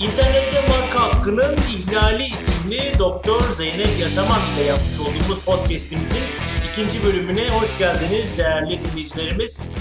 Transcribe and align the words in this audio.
İnternette 0.00 0.68
marka 0.68 1.02
hakkının 1.02 1.56
ihlali 1.56 2.24
isimli 2.24 2.98
Doktor 2.98 3.52
Zeynep 3.52 4.00
Yasaman 4.00 4.40
ile 4.54 4.64
yapmış 4.64 5.00
olduğumuz 5.00 5.44
podcast'imizin 5.44 6.22
ikinci 6.68 7.04
bölümüne 7.04 7.48
hoş 7.48 7.78
geldiniz 7.78 8.38
değerli 8.38 8.82
dinleyicilerimiz. 8.82 9.74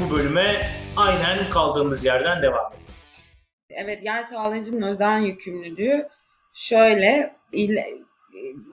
Bu 0.00 0.10
bölüme 0.10 0.70
aynen 0.96 1.50
kaldığımız 1.50 2.04
yerden 2.04 2.42
devam 2.42 2.72
ediyoruz. 2.72 3.32
Evet, 3.70 4.04
yer 4.04 4.22
sağlayıcının 4.22 4.82
özel 4.82 5.22
yükümlülüğü 5.22 6.08
şöyle 6.54 7.36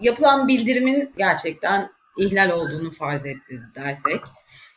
yapılan 0.02 0.48
bildirimin 0.48 1.14
gerçekten 1.18 1.92
ihlal 2.18 2.50
olduğunu 2.50 2.92
farz 2.92 3.26
etti 3.26 3.62
dersek 3.76 4.22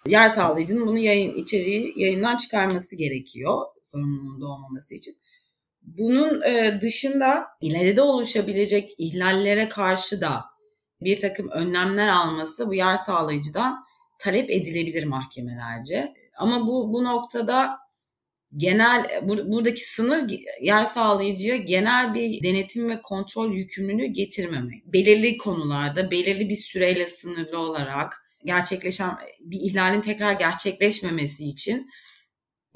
yer 0.06 0.28
sağlayıcının 0.28 0.87
bunu 0.87 0.98
yayın 0.98 1.34
içeriği 1.34 1.92
yayından 1.96 2.37
çıkarması 2.37 2.96
gerekiyor 2.96 3.66
sorumluluğunda 3.92 4.46
olmaması 4.46 4.95
için. 4.95 5.15
Bunun 5.98 6.42
e, 6.42 6.78
dışında 6.83 7.47
ileride 7.60 8.02
oluşabilecek 8.02 8.95
ihlallere 8.98 9.69
karşı 9.69 10.20
da 10.20 10.45
bir 11.01 11.20
takım 11.20 11.51
önlemler 11.51 12.09
alması 12.09 12.69
bu 12.69 12.74
yer 12.74 12.97
sağlayıcıdan 12.97 13.84
talep 14.19 14.51
edilebilir 14.51 15.05
mahkemelerce. 15.05 16.14
Ama 16.37 16.66
bu 16.66 16.92
bu 16.92 17.05
noktada 17.05 17.78
genel 18.56 19.20
bur, 19.23 19.38
buradaki 19.52 19.88
sınır 19.88 20.30
yer 20.62 20.84
sağlayıcıya 20.84 21.56
genel 21.56 22.14
bir 22.14 22.42
denetim 22.42 22.91
ve 22.91 23.02
kontrol 23.02 23.52
yükümlülüğü 23.52 24.06
getirmemek. 24.06 24.86
Belirli 24.86 25.39
konularda 25.39 26.11
belirli 26.11 26.48
bir 26.48 26.56
süreyle 26.56 27.06
sınırlı 27.06 27.59
olarak 27.59 28.25
gerçekleşen 28.45 29.11
bir 29.41 29.61
ihlalin 29.61 30.00
tekrar 30.00 30.33
gerçekleşmemesi 30.33 31.44
için 31.44 31.91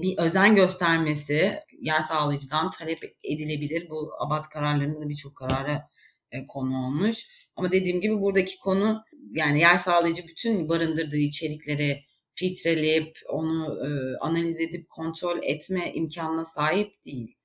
bir 0.01 0.17
özen 0.17 0.55
göstermesi 0.55 1.59
yer 1.83 2.01
sağlayıcıdan 2.01 2.69
talep 2.69 3.15
edilebilir. 3.23 3.89
Bu 3.89 4.11
abat 4.19 4.49
kararlarında 4.49 5.01
da 5.01 5.09
birçok 5.09 5.35
karara 5.35 5.89
e, 6.31 6.45
konu 6.45 6.85
olmuş. 6.85 7.27
Ama 7.55 7.71
dediğim 7.71 8.01
gibi 8.01 8.21
buradaki 8.21 8.59
konu 8.59 9.03
yani 9.31 9.59
yer 9.59 9.77
sağlayıcı 9.77 10.27
bütün 10.27 10.69
barındırdığı 10.69 11.17
içerikleri 11.17 12.03
filtreleyip 12.35 13.17
onu 13.29 13.77
e, 13.87 14.17
analiz 14.21 14.61
edip 14.61 14.89
kontrol 14.89 15.39
etme 15.43 15.93
imkanına 15.93 16.45
sahip 16.45 17.05
değil. 17.05 17.37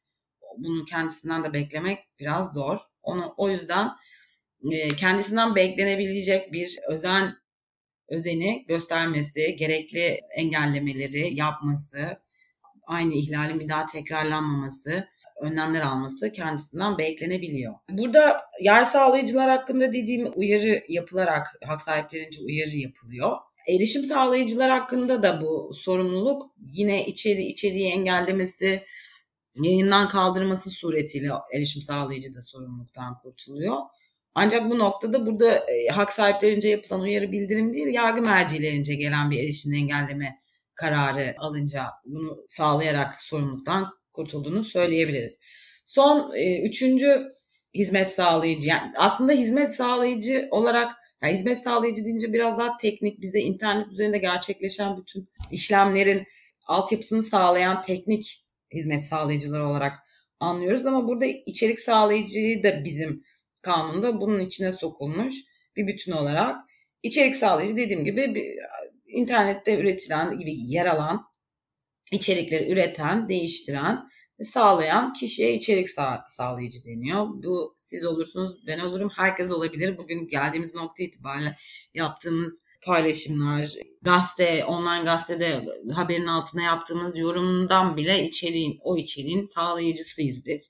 Bunu 0.58 0.84
kendisinden 0.84 1.44
de 1.44 1.52
beklemek 1.52 1.98
biraz 2.18 2.52
zor. 2.52 2.78
Onu 3.02 3.34
o 3.36 3.50
yüzden 3.50 3.90
e, 4.72 4.88
kendisinden 4.88 5.54
beklenebilecek 5.54 6.52
bir 6.52 6.78
özen 6.88 7.34
özeni 8.08 8.64
göstermesi, 8.68 9.56
gerekli 9.56 10.20
engellemeleri 10.36 11.34
yapması, 11.34 12.18
aynı 12.88 13.14
ihlalin 13.14 13.60
bir 13.60 13.68
daha 13.68 13.86
tekrarlanmaması, 13.86 15.08
önlemler 15.40 15.80
alması 15.80 16.32
kendisinden 16.32 16.98
beklenebiliyor. 16.98 17.74
Burada 17.90 18.40
yer 18.60 18.84
sağlayıcılar 18.84 19.50
hakkında 19.50 19.92
dediğim 19.92 20.28
uyarı 20.36 20.82
yapılarak 20.88 21.46
hak 21.66 21.82
sahiplerince 21.82 22.42
uyarı 22.42 22.76
yapılıyor. 22.76 23.36
Erişim 23.68 24.04
sağlayıcılar 24.04 24.70
hakkında 24.70 25.22
da 25.22 25.42
bu 25.42 25.74
sorumluluk 25.74 26.42
yine 26.72 27.06
içeri 27.06 27.42
içeriği 27.42 27.92
engellemesi, 27.92 28.82
yayından 29.62 30.08
kaldırması 30.08 30.70
suretiyle 30.70 31.30
erişim 31.56 31.82
sağlayıcı 31.82 32.34
da 32.34 32.42
sorumluluktan 32.42 33.18
kurtuluyor. 33.22 33.76
Ancak 34.34 34.70
bu 34.70 34.78
noktada 34.78 35.26
burada 35.26 35.54
e, 35.54 35.88
hak 35.88 36.12
sahiplerince 36.12 36.68
yapılan 36.68 37.00
uyarı 37.00 37.32
bildirim 37.32 37.72
değil, 37.72 37.86
yargı 37.86 38.22
mercilerince 38.22 38.94
gelen 38.94 39.30
bir 39.30 39.38
erişim 39.38 39.74
engelleme 39.74 40.38
kararı 40.78 41.34
alınca 41.38 41.84
bunu 42.04 42.44
sağlayarak 42.48 43.22
sorumluluktan 43.22 43.86
kurtulduğunu 44.12 44.64
söyleyebiliriz. 44.64 45.40
Son 45.84 46.36
e, 46.36 46.62
üçüncü 46.62 47.28
hizmet 47.74 48.08
sağlayıcı, 48.08 48.68
yani 48.68 48.92
aslında 48.96 49.32
hizmet 49.32 49.74
sağlayıcı 49.74 50.48
olarak 50.50 50.92
yani 51.22 51.32
hizmet 51.32 51.58
sağlayıcı 51.58 52.04
deyince 52.04 52.32
biraz 52.32 52.58
daha 52.58 52.76
teknik, 52.76 53.20
bize 53.20 53.40
internet 53.40 53.92
üzerinde 53.92 54.18
gerçekleşen 54.18 54.96
bütün 54.96 55.28
işlemlerin 55.50 56.26
altyapısını 56.66 57.22
sağlayan 57.22 57.82
teknik 57.82 58.46
hizmet 58.74 59.04
sağlayıcılar 59.04 59.60
olarak 59.60 59.98
anlıyoruz. 60.40 60.86
Ama 60.86 61.08
burada 61.08 61.26
içerik 61.26 61.80
sağlayıcıyı 61.80 62.62
da 62.62 62.84
bizim 62.84 63.24
kanunda 63.62 64.20
bunun 64.20 64.40
içine 64.40 64.72
sokulmuş 64.72 65.34
bir 65.76 65.86
bütün 65.86 66.12
olarak. 66.12 66.56
içerik 67.02 67.36
sağlayıcı 67.36 67.76
dediğim 67.76 68.04
gibi 68.04 68.34
bir, 68.34 68.54
internette 69.08 69.80
üretilen 69.80 70.38
gibi 70.38 70.54
yer 70.56 70.86
alan 70.86 71.24
içerikleri 72.12 72.72
üreten, 72.72 73.28
değiştiren 73.28 74.08
ve 74.40 74.44
sağlayan 74.44 75.12
kişiye 75.12 75.54
içerik 75.54 75.88
sağ, 75.88 76.24
sağlayıcı 76.28 76.84
deniyor. 76.84 77.26
Bu 77.28 77.76
siz 77.78 78.04
olursunuz, 78.04 78.66
ben 78.66 78.78
olurum, 78.78 79.10
herkes 79.16 79.50
olabilir. 79.50 79.98
Bugün 79.98 80.28
geldiğimiz 80.28 80.74
nokta 80.74 81.02
itibariyle 81.02 81.56
yaptığımız 81.94 82.52
paylaşımlar, 82.82 83.74
gazete, 84.02 84.64
online 84.64 85.04
gazetede 85.04 85.66
haberin 85.92 86.26
altına 86.26 86.62
yaptığımız 86.62 87.18
yorumdan 87.18 87.96
bile 87.96 88.24
içeriğin, 88.24 88.78
o 88.82 88.96
içeriğin 88.96 89.44
sağlayıcısıyız 89.44 90.46
biz. 90.46 90.68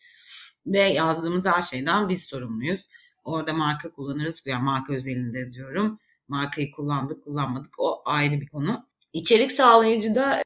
Ve 0.66 0.80
yazdığımız 0.80 1.46
her 1.46 1.62
şeyden 1.62 2.08
biz 2.08 2.24
sorumluyuz. 2.24 2.80
Orada 3.24 3.52
marka 3.52 3.90
kullanırız, 3.90 4.42
yani 4.46 4.62
marka 4.62 4.92
özelinde 4.92 5.52
diyorum. 5.52 5.98
Markayı 6.28 6.70
kullandık, 6.70 7.24
kullanmadık 7.24 7.74
o 7.78 8.02
ayrı 8.04 8.40
bir 8.40 8.48
konu. 8.48 8.86
İçerik 9.12 9.52
sağlayıcı 9.52 10.14
da 10.14 10.42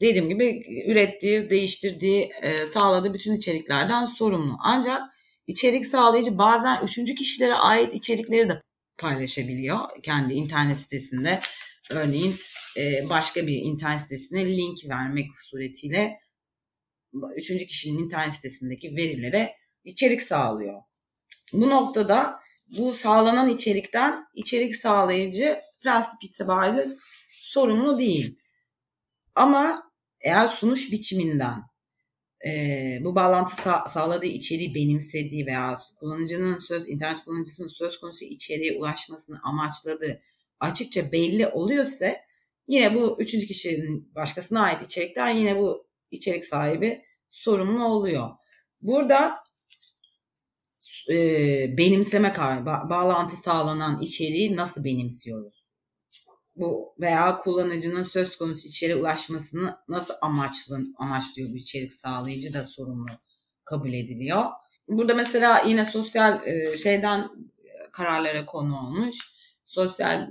dediğim 0.00 0.28
gibi 0.28 0.62
ürettiği, 0.86 1.50
değiştirdiği, 1.50 2.32
e, 2.42 2.56
sağladığı 2.66 3.14
bütün 3.14 3.34
içeriklerden 3.34 4.04
sorumlu. 4.04 4.56
Ancak 4.62 5.02
içerik 5.46 5.86
sağlayıcı 5.86 6.38
bazen 6.38 6.84
üçüncü 6.84 7.14
kişilere 7.14 7.54
ait 7.54 7.94
içerikleri 7.94 8.48
de 8.48 8.60
paylaşabiliyor 8.98 9.78
kendi 10.02 10.34
internet 10.34 10.78
sitesinde. 10.78 11.40
Örneğin 11.90 12.36
e, 12.76 13.08
başka 13.08 13.46
bir 13.46 13.56
internet 13.56 14.00
sitesine 14.00 14.56
link 14.56 14.78
vermek 14.88 15.26
suretiyle 15.38 16.18
üçüncü 17.36 17.66
kişinin 17.66 17.98
internet 17.98 18.34
sitesindeki 18.34 18.96
verilere 18.96 19.56
içerik 19.84 20.22
sağlıyor. 20.22 20.82
Bu 21.52 21.70
noktada 21.70 22.40
bu 22.78 22.94
sağlanan 22.94 23.48
içerikten 23.48 24.24
içerik 24.34 24.76
sağlayıcı 24.76 25.60
prensip 25.82 26.24
itibariyle 26.24 26.86
sorumlu 27.28 27.98
değil. 27.98 28.38
Ama 29.34 29.92
eğer 30.20 30.46
sunuş 30.46 30.92
biçiminden 30.92 31.62
e, 32.46 32.98
bu 33.04 33.14
bağlantı 33.14 33.54
sağ, 33.54 33.84
sağladığı 33.88 34.26
içeriği 34.26 34.74
benimsediği 34.74 35.46
veya 35.46 35.74
kullanıcının 36.00 36.58
söz 36.58 36.88
internet 36.88 37.24
kullanıcısının 37.24 37.68
söz 37.68 38.00
konusu 38.00 38.24
içeriğe 38.24 38.78
ulaşmasını 38.78 39.40
amaçladığı 39.42 40.22
açıkça 40.60 41.12
belli 41.12 41.46
oluyorsa 41.46 42.16
yine 42.68 42.94
bu 42.94 43.16
üçüncü 43.20 43.46
kişinin 43.46 44.14
başkasına 44.14 44.62
ait 44.62 44.82
içerikten 44.82 45.28
yine 45.28 45.58
bu 45.58 45.86
içerik 46.10 46.44
sahibi 46.44 47.02
sorumlu 47.30 47.84
oluyor. 47.84 48.30
Burada 48.82 49.36
e, 51.10 51.16
benimseme 51.78 52.34
bağlantı 52.66 53.36
sağlanan 53.36 54.02
içeriği 54.02 54.56
nasıl 54.56 54.84
benimsiyoruz? 54.84 55.62
Bu 56.56 56.94
veya 57.00 57.38
kullanıcının 57.38 58.02
söz 58.02 58.36
konusu 58.36 58.68
içeriğe 58.68 58.96
ulaşmasını 58.96 59.76
nasıl 59.88 60.14
amaçlı, 60.20 60.78
amaçlıyor 60.98 61.50
bu 61.50 61.56
içerik 61.56 61.92
sağlayıcı 61.92 62.54
da 62.54 62.64
sorumlu 62.64 63.10
kabul 63.64 63.92
ediliyor. 63.92 64.44
Burada 64.88 65.14
mesela 65.14 65.62
yine 65.66 65.84
sosyal 65.84 66.46
e, 66.46 66.76
şeyden 66.76 67.28
kararlara 67.92 68.46
konu 68.46 68.78
olmuş. 68.78 69.16
Sosyal 69.66 70.28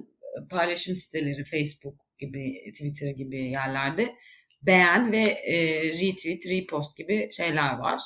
paylaşım 0.49 0.95
siteleri 0.95 1.43
Facebook 1.43 1.95
gibi, 2.19 2.71
Twitter 2.73 3.09
gibi 3.09 3.51
yerlerde 3.51 4.15
beğen 4.61 5.11
ve 5.11 5.23
e, 5.23 5.83
retweet, 5.83 6.45
repost 6.45 6.97
gibi 6.97 7.29
şeyler 7.31 7.77
var. 7.77 8.01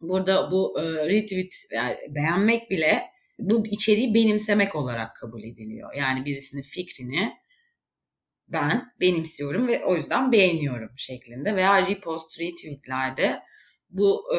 Burada 0.00 0.50
bu 0.50 0.80
e, 0.80 1.08
retweet 1.08 1.54
yani 1.72 1.96
beğenmek 2.08 2.70
bile 2.70 3.10
bu 3.38 3.66
içeriği 3.66 4.14
benimsemek 4.14 4.76
olarak 4.76 5.16
kabul 5.16 5.42
ediliyor. 5.42 5.94
Yani 5.94 6.24
birisinin 6.24 6.62
fikrini 6.62 7.32
ben 8.48 8.92
benimsiyorum 9.00 9.68
ve 9.68 9.84
o 9.84 9.96
yüzden 9.96 10.32
beğeniyorum 10.32 10.90
şeklinde 10.96 11.56
veya 11.56 11.86
repost, 11.86 12.40
retweetlerde 12.40 13.42
bu 13.90 14.36
e, 14.36 14.38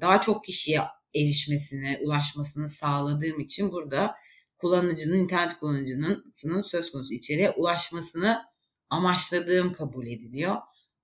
daha 0.00 0.20
çok 0.20 0.44
kişiye 0.44 0.80
erişmesine, 1.14 2.00
ulaşmasını 2.04 2.68
sağladığım 2.68 3.40
için 3.40 3.72
burada 3.72 4.14
kullanıcının, 4.58 5.18
internet 5.18 5.54
kullanıcının 5.54 6.62
söz 6.62 6.92
konusu 6.92 7.14
içeriğe 7.14 7.50
ulaşmasını 7.50 8.42
amaçladığım 8.90 9.72
kabul 9.72 10.06
ediliyor. 10.06 10.56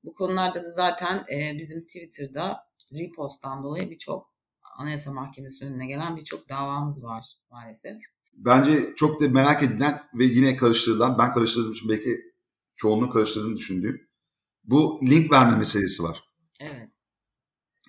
Bu 0.04 0.12
konularda 0.12 0.64
da 0.64 0.70
zaten 0.70 1.24
e, 1.32 1.58
bizim 1.58 1.86
Twitter'da 1.86 2.66
reposttan 2.92 3.62
dolayı 3.62 3.90
birçok 3.90 4.36
Anayasa 4.78 5.12
Mahkemesi 5.12 5.64
önüne 5.64 5.86
gelen 5.86 6.16
birçok 6.16 6.48
davamız 6.48 7.04
var 7.04 7.26
maalesef. 7.50 7.96
Bence 8.34 8.94
çok 8.96 9.20
da 9.20 9.28
merak 9.28 9.62
edilen 9.62 10.02
ve 10.14 10.24
yine 10.24 10.56
karıştırılan, 10.56 11.18
ben 11.18 11.34
karıştırdığım 11.34 11.72
için 11.72 11.88
belki 11.88 12.20
çoğunluğu 12.76 13.10
karıştırdığını 13.10 13.56
düşündüğüm 13.56 14.00
bu 14.64 15.00
link 15.02 15.32
verme 15.32 15.56
meselesi 15.56 16.02
var. 16.02 16.22
Evet. 16.60 16.88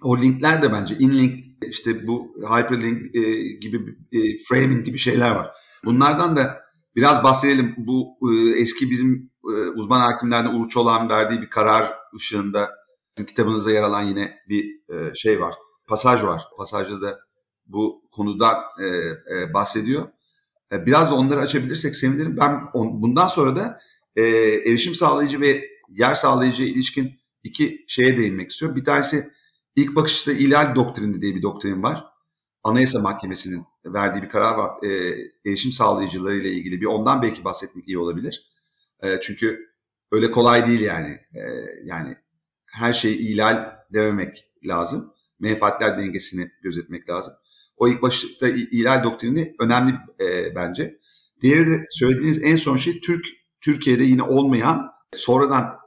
o 0.01 0.17
linkler 0.17 0.61
de 0.61 0.71
bence 0.71 0.97
inlink 0.97 1.45
işte 1.63 2.07
bu 2.07 2.35
hyperlink 2.50 3.15
e, 3.15 3.21
gibi 3.53 3.97
e, 4.11 4.38
framing 4.38 4.85
gibi 4.85 4.97
şeyler 4.97 5.31
var. 5.31 5.51
Bunlardan 5.85 6.38
da 6.38 6.61
biraz 6.95 7.23
bahsedelim. 7.23 7.75
Bu 7.77 8.17
e, 8.31 8.59
eski 8.59 8.89
bizim 8.91 9.31
e, 9.43 9.53
uzman 9.53 10.00
hakimlerden 10.00 10.53
Uğur 10.53 10.69
Çolak'ın 10.69 11.09
verdiği 11.09 11.41
bir 11.41 11.50
karar 11.50 11.93
ışığında 12.15 12.69
kitabınızda 13.25 13.71
yer 13.71 13.83
alan 13.83 14.01
yine 14.01 14.39
bir 14.49 14.81
e, 14.89 15.15
şey 15.15 15.41
var. 15.41 15.55
Pasaj 15.87 16.23
var. 16.23 16.43
Pasajda 16.57 17.01
da 17.01 17.19
bu 17.65 18.03
konudan 18.11 18.55
e, 18.79 18.85
e, 18.85 19.53
bahsediyor. 19.53 20.07
E, 20.71 20.85
biraz 20.85 21.11
da 21.11 21.15
onları 21.15 21.39
açabilirsek 21.39 21.95
sevinirim. 21.95 22.37
Ben 22.37 22.61
on, 22.73 23.01
bundan 23.01 23.27
sonra 23.27 23.55
da 23.55 23.79
e, 24.15 24.23
erişim 24.65 24.95
sağlayıcı 24.95 25.41
ve 25.41 25.63
yer 25.89 26.15
sağlayıcı 26.15 26.63
ilişkin 26.63 27.19
iki 27.43 27.85
şeye 27.87 28.17
değinmek 28.17 28.51
istiyorum. 28.51 28.77
Bir 28.77 28.85
tanesi 28.85 29.31
ilk 29.75 29.95
bakışta 29.95 30.31
ihlal 30.31 30.75
doktrini 30.75 31.21
diye 31.21 31.35
bir 31.35 31.41
doktrin 31.41 31.83
var. 31.83 32.05
Anayasa 32.63 32.99
Mahkemesi'nin 32.99 33.65
verdiği 33.85 34.21
bir 34.21 34.29
karar 34.29 34.55
var. 34.55 34.83
E, 34.83 35.17
erişim 35.45 35.71
sağlayıcıları 35.71 36.35
ile 36.35 36.51
ilgili 36.51 36.81
bir 36.81 36.85
ondan 36.85 37.21
belki 37.21 37.43
bahsetmek 37.43 37.87
iyi 37.87 37.97
olabilir. 37.97 38.49
E, 39.03 39.19
çünkü 39.21 39.67
öyle 40.11 40.31
kolay 40.31 40.67
değil 40.67 40.81
yani. 40.81 41.19
E, 41.33 41.41
yani 41.83 42.17
her 42.71 42.93
şeyi 42.93 43.17
ihlal 43.17 43.71
dememek 43.93 44.45
lazım. 44.65 45.13
Menfaatler 45.39 45.97
dengesini 45.97 46.51
gözetmek 46.61 47.09
lazım. 47.09 47.33
O 47.77 47.87
ilk 47.87 48.01
başta 48.01 48.47
ihlal 48.47 49.03
doktrini 49.03 49.55
önemli 49.59 49.93
e, 50.19 50.55
bence. 50.55 50.99
Diğeri 51.41 51.69
de 51.69 51.85
söylediğiniz 51.89 52.43
en 52.43 52.55
son 52.55 52.77
şey 52.77 53.01
Türk 53.01 53.25
Türkiye'de 53.61 54.03
yine 54.03 54.23
olmayan 54.23 54.91
sonradan 55.13 55.77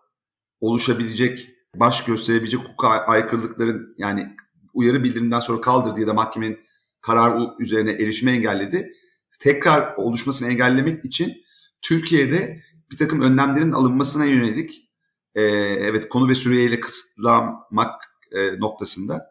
oluşabilecek 0.60 1.48
baş 1.76 2.04
gösterebilecek 2.04 2.60
hukuka 2.60 2.88
aykırılıkların 2.88 3.94
yani 3.98 4.36
uyarı 4.74 5.04
bildiriminden 5.04 5.40
sonra 5.40 5.60
kaldırdı 5.60 6.00
ya 6.00 6.06
da 6.06 6.14
mahkemenin 6.14 6.60
karar 7.00 7.40
üzerine 7.58 7.90
erişime 7.90 8.32
engelledi. 8.32 8.92
Tekrar 9.40 9.94
oluşmasını 9.96 10.48
engellemek 10.48 11.04
için 11.04 11.42
Türkiye'de 11.82 12.60
bir 12.90 12.96
takım 12.96 13.20
önlemlerin 13.20 13.72
alınmasına 13.72 14.24
yönelik 14.24 14.89
e, 15.34 15.42
evet 15.80 16.08
konu 16.08 16.28
ve 16.28 16.34
süreyle 16.34 16.80
kısıtlamak 16.80 18.04
e, 18.32 18.60
noktasında 18.60 19.30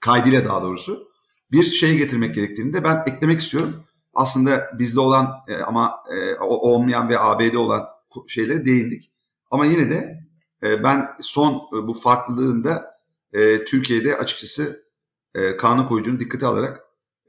kaydıyla 0.00 0.44
daha 0.44 0.62
doğrusu 0.62 1.08
bir 1.52 1.62
şey 1.62 1.98
getirmek 1.98 2.34
gerektiğini 2.34 2.72
de 2.72 2.84
ben 2.84 3.02
eklemek 3.06 3.40
istiyorum. 3.40 3.84
Aslında 4.14 4.70
bizde 4.78 5.00
olan 5.00 5.32
e, 5.48 5.56
ama 5.56 5.94
e, 6.14 6.34
olmayan 6.44 7.08
ve 7.08 7.18
ABD 7.18 7.54
olan 7.54 7.86
şeylere 8.26 8.66
değindik. 8.66 9.12
Ama 9.50 9.66
yine 9.66 9.90
de 9.90 10.20
e, 10.62 10.82
ben 10.82 11.08
son 11.20 11.54
e, 11.54 11.86
bu 11.86 11.94
farklılığında 11.94 12.96
e, 13.32 13.64
Türkiye'de 13.64 14.16
açıkçası 14.16 14.86
e, 15.34 15.56
kanun 15.56 15.86
koyucunun 15.86 16.20
dikkate 16.20 16.46
alarak 16.46 16.80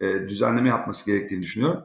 e, 0.01 0.29
düzenleme 0.29 0.69
yapması 0.69 1.11
gerektiğini 1.11 1.41
düşünüyorum. 1.41 1.83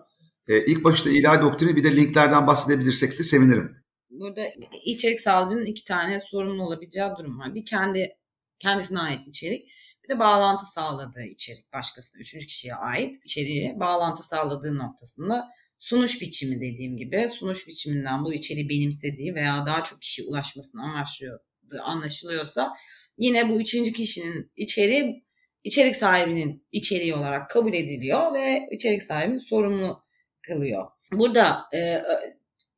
E, 0.49 0.65
ilk 0.65 0.85
başta 0.85 1.11
ilahi 1.11 1.43
doktrini 1.43 1.77
bir 1.77 1.85
de 1.85 1.97
linklerden 1.97 2.47
bahsedebilirsek 2.47 3.19
de 3.19 3.23
sevinirim. 3.23 3.82
Burada 4.13 4.53
içerik 4.85 5.21
sağlayıcının 5.21 5.65
iki 5.65 5.85
tane 5.85 6.21
sorumlu 6.21 6.63
olabileceği 6.63 7.11
durum 7.19 7.39
var. 7.39 7.55
Bir 7.55 7.65
kendi 7.65 8.17
kendisine 8.59 8.99
ait 9.01 9.29
içerik, 9.29 9.69
bir 10.05 10.09
de 10.09 10.19
bağlantı 10.19 10.67
sağladığı 10.67 11.23
içerik 11.23 11.73
başkasına, 11.73 12.21
üçüncü 12.21 12.47
kişiye 12.47 12.75
ait 12.75 13.17
içeriği 13.25 13.81
bağlantı 13.81 14.23
sağladığı 14.23 14.79
noktasında 14.79 15.49
sunuş 15.79 16.21
biçimi 16.21 16.61
dediğim 16.61 16.97
gibi 16.97 17.29
sunuş 17.29 17.69
biçiminden 17.69 18.25
bu 18.25 18.35
içeriği 18.35 18.69
benimsediği 18.69 19.35
veya 19.35 19.67
daha 19.67 19.85
çok 19.85 20.03
kişi 20.03 20.25
ulaşmasını 20.25 20.83
amaçlıyor 20.83 21.41
anlaşılıyorsa 21.83 22.73
yine 23.19 23.49
bu 23.49 23.61
üçüncü 23.61 23.93
kişinin 23.93 24.53
içeriği 24.57 25.25
içerik 25.65 25.97
sahibinin 25.97 26.67
içeriği 26.73 27.15
olarak 27.15 27.51
kabul 27.51 27.75
ediliyor 27.75 28.35
ve 28.35 28.69
içerik 28.71 29.03
sahibini 29.03 29.41
sorumlu 29.41 30.05
kılıyor. 30.43 30.89
Burada 31.13 31.63
e, 31.75 32.03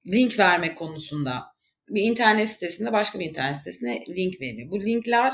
link 0.06 0.38
verme 0.38 0.74
konusunda 0.74 1.42
bir 1.88 2.02
internet 2.02 2.48
sitesinde 2.48 2.92
başka 2.92 3.18
bir 3.18 3.24
internet 3.24 3.56
sitesine 3.56 4.04
link 4.08 4.40
veriyor. 4.40 4.70
Bu 4.70 4.80
linkler 4.80 5.32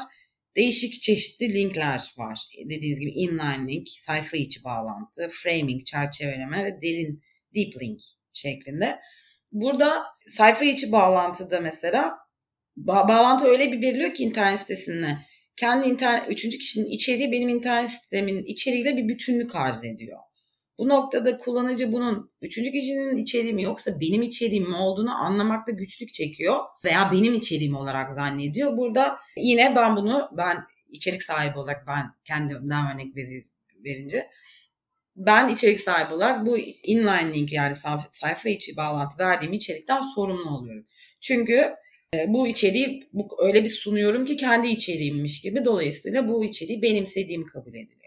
değişik 0.56 1.02
çeşitli 1.02 1.54
linkler 1.54 2.12
var. 2.18 2.40
Dediğiniz 2.70 3.00
gibi 3.00 3.10
inline 3.10 3.72
link, 3.72 3.88
sayfa 3.88 4.36
içi 4.36 4.64
bağlantı, 4.64 5.28
framing, 5.28 5.84
çerçeveleme 5.84 6.64
ve 6.64 6.80
derin 6.82 7.22
deep 7.54 7.82
link 7.82 8.00
şeklinde. 8.32 8.98
Burada 9.52 10.04
sayfa 10.26 10.64
içi 10.64 10.92
bağlantıda 10.92 11.60
mesela 11.60 12.14
ba- 12.78 13.08
bağlantı 13.08 13.46
öyle 13.46 13.72
bir 13.72 13.82
veriliyor 13.82 14.14
ki 14.14 14.24
internet 14.24 14.60
sitesine 14.60 15.26
kendi 15.56 15.88
internet 15.88 16.24
üçüncü 16.28 16.58
kişinin 16.58 16.90
içeriği 16.90 17.32
benim 17.32 17.48
internet 17.48 17.90
sistemin 17.90 18.42
içeriğiyle 18.42 18.96
bir 18.96 19.08
bütünlük 19.08 19.54
arz 19.54 19.84
ediyor. 19.84 20.18
Bu 20.80 20.88
noktada 20.88 21.38
kullanıcı 21.38 21.92
bunun 21.92 22.30
üçüncü 22.42 22.72
kişinin 22.72 23.16
içeriği 23.16 23.52
mi 23.52 23.62
yoksa 23.62 24.00
benim 24.00 24.22
içeriğim 24.22 24.68
mi 24.68 24.76
olduğunu 24.76 25.14
anlamakta 25.14 25.72
güçlük 25.72 26.12
çekiyor 26.12 26.60
veya 26.84 27.12
benim 27.12 27.34
içeriğim 27.34 27.74
olarak 27.74 28.12
zannediyor. 28.12 28.76
Burada 28.76 29.18
yine 29.36 29.76
ben 29.76 29.96
bunu 29.96 30.30
ben 30.36 30.56
içerik 30.90 31.22
sahibi 31.22 31.58
olarak 31.58 31.86
ben 31.86 32.06
kendimden 32.24 32.94
örnek 32.94 33.16
verir, 33.16 33.46
verince 33.84 34.30
ben 35.16 35.48
içerik 35.48 35.80
sahibi 35.80 36.14
olarak 36.14 36.46
bu 36.46 36.58
inline 36.58 37.34
link 37.34 37.52
yani 37.52 37.74
sayfa 38.10 38.48
içi 38.48 38.76
bağlantı 38.76 39.18
verdiğim 39.18 39.52
içerikten 39.52 40.00
sorumlu 40.14 40.50
oluyorum. 40.50 40.86
Çünkü 41.20 41.74
e, 42.14 42.24
bu 42.28 42.48
içeriği 42.48 43.08
bu, 43.12 43.28
öyle 43.38 43.62
bir 43.62 43.68
sunuyorum 43.68 44.24
ki 44.24 44.36
kendi 44.36 44.68
içeriğimmiş 44.68 45.40
gibi 45.40 45.64
dolayısıyla 45.64 46.28
bu 46.28 46.44
içeriği 46.44 46.82
benimsediğim 46.82 47.46
kabul 47.46 47.74
ediliyor. 47.74 47.99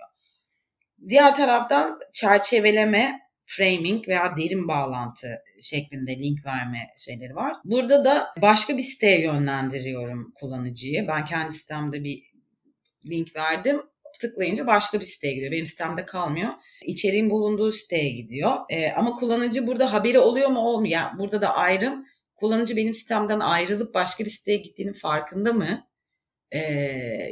Diğer 1.09 1.35
taraftan 1.35 1.99
çerçeveleme, 2.13 3.19
framing 3.45 4.07
veya 4.07 4.37
derin 4.37 4.67
bağlantı 4.67 5.43
şeklinde 5.61 6.17
link 6.17 6.45
verme 6.45 6.87
şeyleri 6.97 7.35
var. 7.35 7.53
Burada 7.65 8.05
da 8.05 8.27
başka 8.41 8.77
bir 8.77 8.83
siteye 8.83 9.21
yönlendiriyorum 9.21 10.33
kullanıcıyı. 10.35 11.07
Ben 11.07 11.25
kendi 11.25 11.53
sitemde 11.53 12.03
bir 12.03 12.23
link 13.09 13.35
verdim 13.35 13.81
tıklayınca 14.19 14.67
başka 14.67 14.99
bir 14.99 15.05
siteye 15.05 15.33
gidiyor. 15.33 15.51
Benim 15.51 15.67
sitemde 15.67 16.05
kalmıyor. 16.05 16.49
İçeriğin 16.85 17.29
bulunduğu 17.29 17.71
siteye 17.71 18.09
gidiyor. 18.09 18.57
E, 18.69 18.91
ama 18.91 19.13
kullanıcı 19.13 19.67
burada 19.67 19.93
haberi 19.93 20.19
oluyor 20.19 20.49
mu 20.49 20.59
olmuyor. 20.59 20.91
Yani 20.91 21.19
burada 21.19 21.41
da 21.41 21.55
ayrım. 21.55 22.05
Kullanıcı 22.35 22.75
benim 22.75 22.93
sitemden 22.93 23.39
ayrılıp 23.39 23.93
başka 23.93 24.25
bir 24.25 24.29
siteye 24.29 24.57
gittiğinin 24.57 24.93
farkında 24.93 25.53
mı? 25.53 25.87
E, 26.53 26.59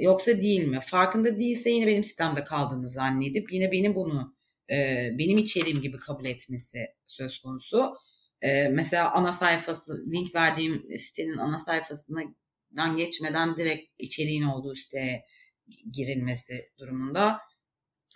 yoksa 0.02 0.42
değil 0.42 0.68
mi? 0.68 0.80
Farkında 0.86 1.40
değilse 1.40 1.70
yine 1.70 1.88
benim 1.88 2.04
sitemde 2.04 2.44
kaldığını 2.44 2.90
zannedip 2.90 3.54
yine 3.54 3.72
benim 3.72 3.96
bunu 3.96 4.36
e, 4.72 5.10
benim 5.18 5.38
içeriğim 5.38 5.82
gibi 5.82 5.98
kabul 6.00 6.26
etmesi 6.26 6.88
söz 7.06 7.40
konusu. 7.40 7.94
E, 8.42 8.68
mesela 8.68 9.12
ana 9.12 9.32
sayfası, 9.32 10.06
link 10.12 10.36
verdiğim 10.36 10.98
sitenin 10.98 11.38
ana 11.38 11.60
sayfasından 11.60 12.96
geçmeden 12.98 13.58
direkt 13.58 13.94
içeriğin 14.00 14.44
olduğu 14.44 14.76
siteye 14.76 15.26
girilmesi 15.92 16.72
durumunda 16.80 17.40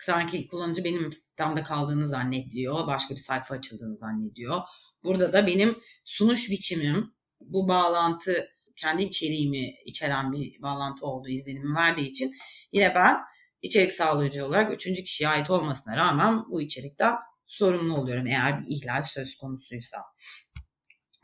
sanki 0.00 0.46
kullanıcı 0.46 0.84
benim 0.84 1.12
sistemde 1.12 1.62
kaldığını 1.62 2.08
zannediyor, 2.08 2.86
başka 2.86 3.14
bir 3.14 3.20
sayfa 3.20 3.54
açıldığını 3.54 3.96
zannediyor. 3.96 4.60
Burada 5.04 5.32
da 5.32 5.46
benim 5.46 5.78
sunuş 6.04 6.50
biçimim 6.50 7.14
bu 7.40 7.68
bağlantı 7.68 8.48
kendi 8.76 9.02
içeriğimi 9.02 9.74
içeren 9.86 10.32
bir 10.32 10.62
bağlantı 10.62 11.06
olduğu 11.06 11.28
izlenimi 11.28 11.74
verdiği 11.74 12.10
için 12.10 12.32
yine 12.72 12.94
ben 12.94 13.16
içerik 13.62 13.92
sağlayıcı 13.92 14.46
olarak 14.46 14.74
üçüncü 14.74 15.04
kişiye 15.04 15.28
ait 15.28 15.50
olmasına 15.50 15.96
rağmen 15.96 16.44
bu 16.50 16.62
içerikten 16.62 17.14
sorumlu 17.44 17.96
oluyorum 17.96 18.26
eğer 18.26 18.60
bir 18.60 18.66
ihlal 18.68 19.02
söz 19.02 19.36
konusuysa. 19.36 19.98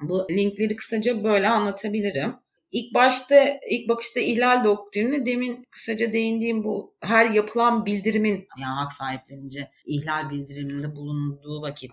Bu 0.00 0.26
linkleri 0.30 0.76
kısaca 0.76 1.24
böyle 1.24 1.48
anlatabilirim. 1.48 2.36
İlk 2.72 2.94
başta, 2.94 3.58
ilk 3.70 3.88
bakışta 3.88 4.20
ihlal 4.20 4.64
doktrini 4.64 5.26
demin 5.26 5.64
kısaca 5.70 6.12
değindiğim 6.12 6.64
bu 6.64 6.96
her 7.00 7.30
yapılan 7.30 7.86
bildirimin 7.86 8.48
yani 8.60 8.74
hak 8.74 8.92
sahiplerince 8.92 9.70
ihlal 9.86 10.30
bildiriminde 10.30 10.96
bulunduğu 10.96 11.62
vakit 11.62 11.90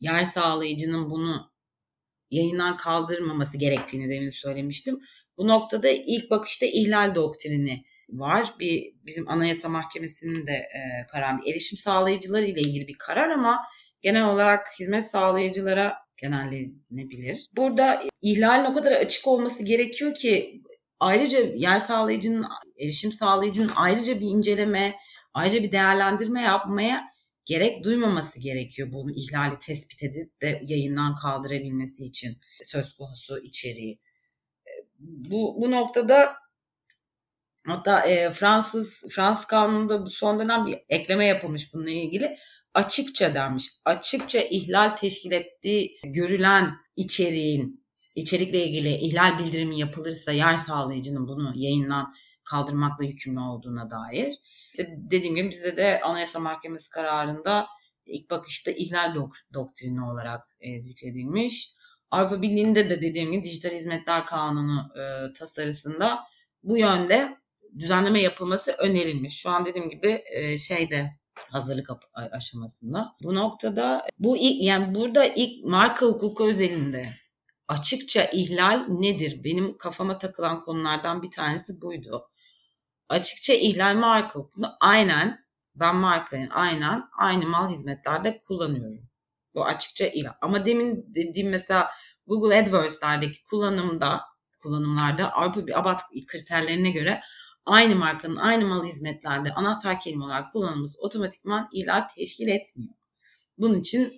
yer 0.00 0.24
sağlayıcının 0.24 1.10
bunu 1.10 1.49
yayından 2.30 2.76
kaldırmaması 2.76 3.58
gerektiğini 3.58 4.10
demin 4.10 4.30
söylemiştim. 4.30 5.00
Bu 5.38 5.48
noktada 5.48 5.88
ilk 5.88 6.30
bakışta 6.30 6.66
ihlal 6.66 7.14
doktrini 7.14 7.82
var. 8.08 8.54
Bir 8.60 8.92
bizim 9.06 9.28
Anayasa 9.28 9.68
Mahkemesi'nin 9.68 10.46
de 10.46 10.52
e, 10.52 11.06
karar 11.12 11.42
bir 11.42 11.52
erişim 11.52 11.78
sağlayıcıları 11.78 12.44
ile 12.44 12.60
ilgili 12.60 12.88
bir 12.88 12.96
karar 12.98 13.28
ama 13.28 13.58
genel 14.02 14.24
olarak 14.24 14.66
hizmet 14.80 15.10
sağlayıcılara 15.10 15.96
genellenebilir. 16.16 17.50
Burada 17.56 18.02
ihlalin 18.22 18.64
o 18.64 18.74
kadar 18.74 18.92
açık 18.92 19.26
olması 19.26 19.64
gerekiyor 19.64 20.14
ki 20.14 20.62
ayrıca 21.00 21.38
yer 21.38 21.78
sağlayıcının, 21.78 22.44
erişim 22.78 23.12
sağlayıcının 23.12 23.70
ayrıca 23.76 24.20
bir 24.20 24.26
inceleme, 24.26 24.96
ayrıca 25.34 25.62
bir 25.62 25.72
değerlendirme 25.72 26.42
yapmaya 26.42 27.09
gerek 27.50 27.84
duymaması 27.84 28.40
gerekiyor 28.40 28.88
bunu 28.92 29.10
ihlali 29.10 29.58
tespit 29.58 30.02
edip 30.02 30.40
de 30.42 30.62
yayından 30.66 31.14
kaldırabilmesi 31.14 32.04
için 32.04 32.38
söz 32.62 32.92
konusu 32.92 33.38
içeriği. 33.38 34.00
Bu, 34.98 35.56
bu 35.60 35.70
noktada 35.70 36.36
Hatta 37.66 38.06
e, 38.06 38.32
Fransız 38.32 39.02
Fransız 39.10 39.44
kanununda 39.44 40.06
son 40.06 40.40
dönem 40.40 40.66
bir 40.66 40.78
ekleme 40.88 41.24
yapılmış 41.24 41.74
bununla 41.74 41.90
ilgili. 41.90 42.36
Açıkça 42.74 43.34
denmiş. 43.34 43.70
Açıkça 43.84 44.40
ihlal 44.40 44.88
teşkil 44.88 45.32
ettiği 45.32 45.98
görülen 46.04 46.76
içeriğin 46.96 47.86
içerikle 48.14 48.66
ilgili 48.66 48.94
ihlal 48.94 49.38
bildirimi 49.38 49.78
yapılırsa 49.78 50.32
yer 50.32 50.56
sağlayıcının 50.56 51.28
bunu 51.28 51.52
yayından 51.56 52.14
kaldırmakla 52.44 53.04
yükümlü 53.04 53.40
olduğuna 53.40 53.90
dair. 53.90 54.34
İşte 54.72 54.96
dediğim 55.10 55.34
gibi 55.34 55.50
bizde 55.50 55.76
de 55.76 56.00
Anayasa 56.00 56.38
Mahkemesi 56.38 56.90
kararında 56.90 57.66
ilk 58.06 58.30
bakışta 58.30 58.70
ihlal 58.70 59.14
dok- 59.14 59.54
doktrini 59.54 60.04
olarak 60.04 60.44
e, 60.60 60.80
zikredilmiş. 60.80 61.74
Avrupa 62.10 62.42
Birliği'nde 62.42 62.90
de 62.90 63.00
dediğim 63.00 63.32
gibi 63.32 63.44
Dijital 63.44 63.70
Hizmetler 63.70 64.26
Kanunu 64.26 64.92
e, 64.98 65.32
tasarısında 65.32 66.20
bu 66.62 66.78
yönde 66.78 67.36
düzenleme 67.78 68.20
yapılması 68.20 68.72
önerilmiş. 68.72 69.40
Şu 69.40 69.50
an 69.50 69.66
dediğim 69.66 69.90
gibi 69.90 70.22
e, 70.32 70.58
şeyde 70.58 71.10
hazırlık 71.34 71.90
aşamasında. 72.14 73.12
Bu 73.22 73.34
noktada 73.34 74.06
bu 74.18 74.36
ilk, 74.36 74.62
yani 74.62 74.94
burada 74.94 75.24
ilk 75.24 75.64
marka 75.64 76.06
hukuku 76.06 76.48
özelinde 76.48 77.10
açıkça 77.68 78.24
ihlal 78.24 78.86
nedir? 78.88 79.44
Benim 79.44 79.78
kafama 79.78 80.18
takılan 80.18 80.60
konulardan 80.60 81.22
bir 81.22 81.30
tanesi 81.30 81.82
buydu. 81.82 82.29
Açıkça 83.10 83.54
ihlal 83.54 83.94
marka 83.94 84.38
hukukunu 84.38 84.66
aynen 84.80 85.44
ben 85.74 85.96
markayı 85.96 86.48
aynen 86.50 87.02
aynı 87.18 87.46
mal 87.46 87.70
hizmetlerde 87.70 88.38
kullanıyorum. 88.38 89.08
Bu 89.54 89.64
açıkça 89.64 90.06
ihlal. 90.06 90.32
Ama 90.40 90.66
demin 90.66 91.14
dediğim 91.14 91.50
mesela 91.50 91.90
Google 92.26 92.58
AdWords'lerdeki 92.58 93.42
kullanımda 93.42 94.20
kullanımlarda 94.62 95.32
Avrupa 95.32 95.66
bir 95.66 95.78
abat 95.78 96.02
kriterlerine 96.26 96.90
göre 96.90 97.20
aynı 97.66 97.96
markanın 97.96 98.36
aynı 98.36 98.66
mal 98.66 98.84
hizmetlerde 98.84 99.54
anahtar 99.54 100.00
kelime 100.00 100.24
olarak 100.24 100.52
kullanılması 100.52 101.00
otomatikman 101.00 101.68
ihlal 101.72 102.08
teşkil 102.16 102.48
etmiyor. 102.48 102.94
Bunun 103.58 103.80
için 103.80 104.12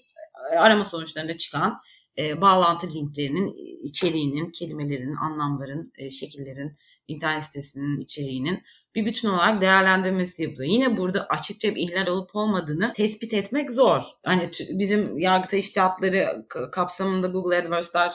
e, 0.53 0.57
arama 0.57 0.85
sonuçlarında 0.85 1.37
çıkan 1.37 1.79
e, 2.19 2.41
bağlantı 2.41 2.87
linklerinin 2.95 3.55
içeriğinin, 3.85 4.51
kelimelerin, 4.51 5.17
anlamların, 5.17 5.93
e, 5.99 6.11
şekillerin, 6.11 6.77
internet 7.09 7.43
sitesinin 7.43 8.01
içeriğinin 8.01 8.63
bir 8.95 9.07
bütün 9.07 9.29
olarak 9.29 9.61
değerlendirmesi 9.61 10.43
yapılıyor. 10.43 10.73
Yine 10.73 10.97
burada 10.97 11.27
açıkça 11.27 11.75
bir 11.75 11.81
ihlal 11.81 12.07
olup 12.07 12.37
olmadığını 12.37 12.93
tespit 12.93 13.35
etmek 13.35 13.73
zor. 13.73 14.03
Hani 14.25 14.51
bizim 14.71 15.19
yargıta 15.19 15.57
iştihatları 15.57 16.47
kapsamında 16.73 17.27
Google 17.27 17.57
AdWords'lar 17.57 18.15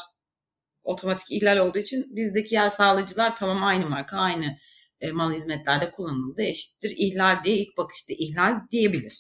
otomatik 0.84 1.32
ihlal 1.32 1.58
olduğu 1.58 1.80
için 1.80 2.16
bizdeki 2.16 2.56
yer 2.56 2.70
sağlayıcılar 2.70 3.36
tamam 3.36 3.64
aynı 3.64 3.90
marka, 3.90 4.18
aynı 4.18 4.58
e, 5.02 5.12
mal 5.12 5.34
hizmetlerde 5.34 5.92
kullanıldı 5.92 6.42
eşittir 6.42 6.94
ihlal 6.98 7.44
diye 7.44 7.56
ilk 7.56 7.78
bakışta 7.78 8.14
ihlal 8.18 8.56
diyebilir. 8.72 9.20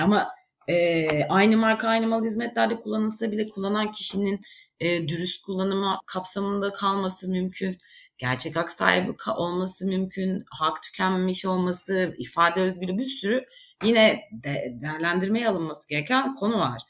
Ama 0.00 0.28
e, 0.68 1.06
aynı 1.24 1.56
marka 1.56 1.88
aynı 1.88 2.06
mal 2.06 2.24
hizmetlerde 2.24 2.76
kullanılsa 2.76 3.32
bile 3.32 3.48
kullanan 3.48 3.92
kişinin 3.92 4.40
e, 4.80 5.08
dürüst 5.08 5.42
kullanımı 5.42 5.98
kapsamında 6.06 6.72
kalması 6.72 7.28
mümkün. 7.28 7.78
Gerçek 8.22 8.56
hak 8.56 8.70
sahibi 8.70 9.16
olması 9.36 9.86
mümkün. 9.86 10.44
Hak 10.50 10.82
tükenmemiş 10.82 11.46
olması, 11.46 12.14
ifade 12.18 12.60
özgürlüğü 12.60 12.98
bir 12.98 13.06
sürü 13.06 13.44
yine 13.84 14.20
de, 14.32 14.78
değerlendirmeye 14.82 15.48
alınması 15.48 15.88
gereken 15.88 16.34
konu 16.34 16.58
var. 16.58 16.82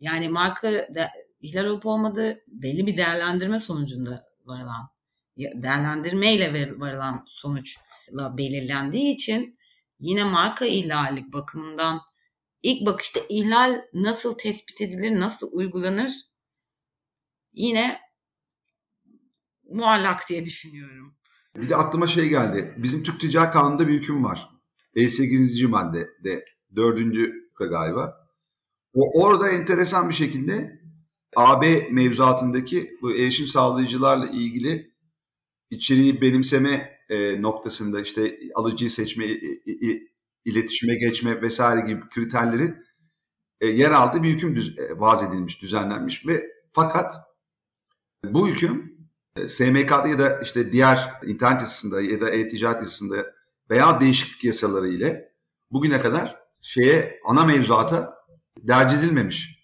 Yani 0.00 0.28
marka 0.28 0.70
de, 0.70 1.10
ihlal 1.40 1.64
olup 1.64 1.86
olmadığı 1.86 2.40
belli 2.48 2.86
bir 2.86 2.96
değerlendirme 2.96 3.58
sonucunda 3.58 4.24
varılan 4.44 4.88
değerlendirmeyle 5.36 6.70
varılan 6.80 7.24
sonuçla 7.26 8.38
belirlendiği 8.38 9.14
için 9.14 9.54
yine 10.00 10.24
marka 10.24 10.64
ihlali 10.66 11.32
bakımından 11.32 12.00
ilk 12.62 12.86
bakışta 12.86 13.20
ihlal 13.28 13.82
nasıl 13.94 14.38
tespit 14.38 14.80
edilir, 14.80 15.20
nasıl 15.20 15.48
uygulanır 15.52 16.12
yine 17.52 18.09
muallak 19.70 20.28
diye 20.28 20.44
düşünüyorum. 20.44 21.14
Bir 21.56 21.70
de 21.70 21.76
aklıma 21.76 22.06
şey 22.06 22.28
geldi. 22.28 22.74
Bizim 22.76 23.02
Türk 23.02 23.20
Ticaret 23.20 23.52
Kanunu'nda 23.52 23.88
bir 23.88 23.94
hüküm 23.94 24.24
var. 24.24 24.50
58. 24.94 25.62
maddede 25.62 26.44
4. 26.76 26.98
galiba. 27.58 28.30
O 28.94 29.22
orada 29.22 29.48
enteresan 29.48 30.08
bir 30.08 30.14
şekilde 30.14 30.80
AB 31.36 31.88
mevzuatındaki 31.90 32.98
bu 33.02 33.14
erişim 33.14 33.46
sağlayıcılarla 33.46 34.26
ilgili 34.26 34.94
içeriği 35.70 36.20
benimseme 36.20 36.98
e, 37.08 37.42
noktasında 37.42 38.00
işte 38.00 38.38
alıcıyı 38.54 38.90
seçme, 38.90 39.26
iletişime 40.44 40.94
geçme 40.94 41.42
vesaire 41.42 41.86
gibi 41.86 42.00
kriterlerin 42.08 42.76
e, 43.60 43.66
yer 43.66 43.90
aldığı 43.90 44.22
bir 44.22 44.28
hüküm 44.28 44.56
düz, 44.56 44.78
e, 44.78 45.00
vaz 45.00 45.22
edilmiş, 45.22 45.62
düzenlenmiş 45.62 46.26
ve 46.26 46.52
fakat 46.72 47.14
bu 48.24 48.48
hüküm 48.48 48.78
e, 48.78 48.89
SMK'da 49.48 50.08
ya 50.08 50.18
da 50.18 50.40
işte 50.40 50.72
diğer 50.72 51.10
internet 51.26 51.60
yasasında 51.60 52.00
ya 52.00 52.20
da 52.20 52.30
e-ticaret 52.30 52.82
yasasında 52.82 53.16
veya 53.70 54.00
değişiklik 54.00 54.44
yasaları 54.44 54.88
ile 54.88 55.32
bugüne 55.70 56.02
kadar 56.02 56.36
şeye 56.60 57.20
ana 57.24 57.44
mevzuata 57.44 58.14
derc 58.56 58.96
edilmemiş 58.96 59.60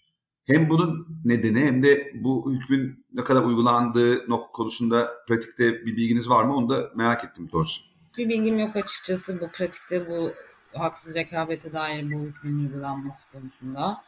hem 0.47 0.69
bunun 0.69 1.21
nedeni 1.25 1.59
hem 1.59 1.83
de 1.83 2.11
bu 2.15 2.53
hükmün 2.53 3.05
ne 3.13 3.23
kadar 3.23 3.43
uygulandığı 3.43 4.29
nok 4.29 4.53
konusunda 4.53 5.13
pratikte 5.27 5.85
bir 5.85 5.97
bilginiz 5.97 6.29
var 6.29 6.43
mı? 6.43 6.55
Onu 6.55 6.69
da 6.69 6.91
merak 6.95 7.25
ettim 7.25 7.49
doğrusu. 7.51 7.81
Bir 8.17 8.29
bilgim 8.29 8.59
yok 8.59 8.75
açıkçası 8.75 9.41
bu 9.41 9.47
pratikte 9.51 10.07
bu 10.09 10.33
haksız 10.73 11.15
rekabete 11.15 11.73
dair 11.73 12.11
bu 12.11 12.19
hükmün 12.19 12.59
uygulanması 12.59 13.31
konusunda. 13.31 14.01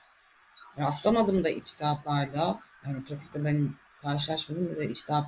Rastlamadım 0.80 1.44
da 1.44 1.50
içtihatlarda. 1.50 2.60
Yani 2.86 3.04
pratikte 3.04 3.46
ben 3.46 3.70
karşılaşmadım 4.02 4.76
da 4.76 4.84
içtihat 4.84 5.26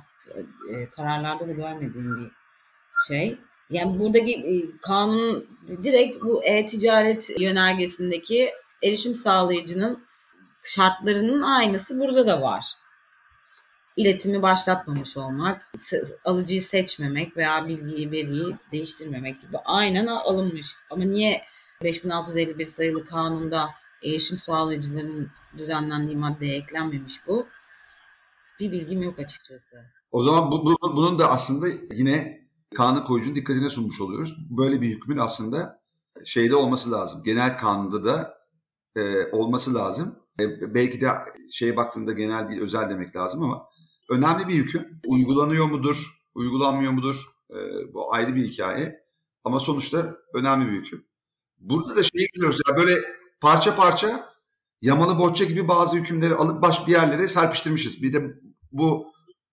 e, 0.68 0.88
kararlarda 0.88 1.48
da 1.48 1.52
görmediğim 1.52 2.16
bir 2.24 2.30
şey. 3.08 3.38
Yani 3.70 3.98
buradaki 3.98 4.32
e, 4.32 4.78
kanun 4.80 5.46
direkt 5.82 6.24
bu 6.24 6.44
e-ticaret 6.44 7.40
yönergesindeki 7.40 8.50
erişim 8.82 9.14
sağlayıcının 9.14 10.04
şartlarının 10.64 11.42
aynısı 11.42 12.00
burada 12.00 12.26
da 12.26 12.42
var. 12.42 12.64
İletimi 13.96 14.42
başlatmamış 14.42 15.16
olmak, 15.16 15.70
alıcıyı 16.24 16.62
seçmemek 16.62 17.36
veya 17.36 17.68
bilgiyi, 17.68 18.10
veriyi 18.10 18.56
değiştirmemek 18.72 19.42
gibi 19.42 19.58
aynen 19.64 20.06
alınmış. 20.06 20.66
Ama 20.90 21.04
niye 21.04 21.44
5651 21.82 22.64
sayılı 22.64 23.04
kanunda 23.04 23.70
erişim 24.04 24.38
sağlayıcıların 24.38 25.30
düzenlendiği 25.58 26.16
maddeye 26.16 26.56
eklenmemiş 26.56 27.26
bu? 27.26 27.46
Bir 28.60 28.72
bilgim 28.72 29.02
yok 29.02 29.18
açıkçası. 29.18 29.84
O 30.12 30.22
zaman 30.22 30.50
bu, 30.50 30.64
bu, 30.64 30.96
bunun 30.96 31.18
da 31.18 31.30
aslında 31.30 31.66
yine 31.94 32.46
kanun 32.74 33.00
koyucunun 33.00 33.36
dikkatine 33.36 33.68
sunmuş 33.68 34.00
oluyoruz. 34.00 34.36
Böyle 34.50 34.80
bir 34.80 34.88
hükmün 34.88 35.16
aslında 35.16 35.82
şeyde 36.24 36.56
olması 36.56 36.92
lazım. 36.92 37.22
Genel 37.24 37.58
kanunda 37.58 38.04
da 38.04 38.38
e, 38.96 39.30
olması 39.32 39.74
lazım. 39.74 40.18
E, 40.40 40.74
belki 40.74 41.00
de 41.00 41.10
şeye 41.50 41.76
baktığında 41.76 42.12
genel 42.12 42.48
değil 42.48 42.60
özel 42.60 42.90
demek 42.90 43.16
lazım 43.16 43.42
ama 43.42 43.66
önemli 44.10 44.48
bir 44.48 44.54
hüküm. 44.54 45.00
Uygulanıyor 45.06 45.66
mudur, 45.66 46.06
uygulanmıyor 46.34 46.92
mudur? 46.92 47.24
E, 47.50 47.56
bu 47.94 48.14
ayrı 48.14 48.34
bir 48.34 48.44
hikaye. 48.44 49.02
Ama 49.44 49.60
sonuçta 49.60 50.16
önemli 50.34 50.72
bir 50.72 50.78
hüküm. 50.78 51.04
Burada 51.58 51.96
da 51.96 52.02
şeyi 52.02 52.28
görüyoruz 52.34 52.60
ya 52.68 52.76
böyle 52.76 52.94
parça 53.40 53.76
parça 53.76 54.32
yamalı 54.82 55.18
bohça 55.18 55.44
gibi 55.44 55.68
bazı 55.68 55.96
hükümleri 55.96 56.34
alıp 56.34 56.62
baş 56.62 56.86
bir 56.86 56.92
yerlere 56.92 57.28
serpiştirmişiz. 57.28 58.02
Bir 58.02 58.12
de 58.12 58.40
bu 58.72 59.12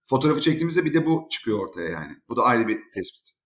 fotoğrafı 0.10 0.42
çektiğimizde 0.42 0.86
bir 0.86 0.94
de 0.94 1.06
bu 1.06 1.28
çıkıyor 1.30 1.68
ortaya 1.68 1.90
yani. 1.90 2.12
Bu 2.30 2.36
da 2.36 2.42
ayrı 2.42 2.68
bir 2.68 2.78
tespit. 2.94 3.40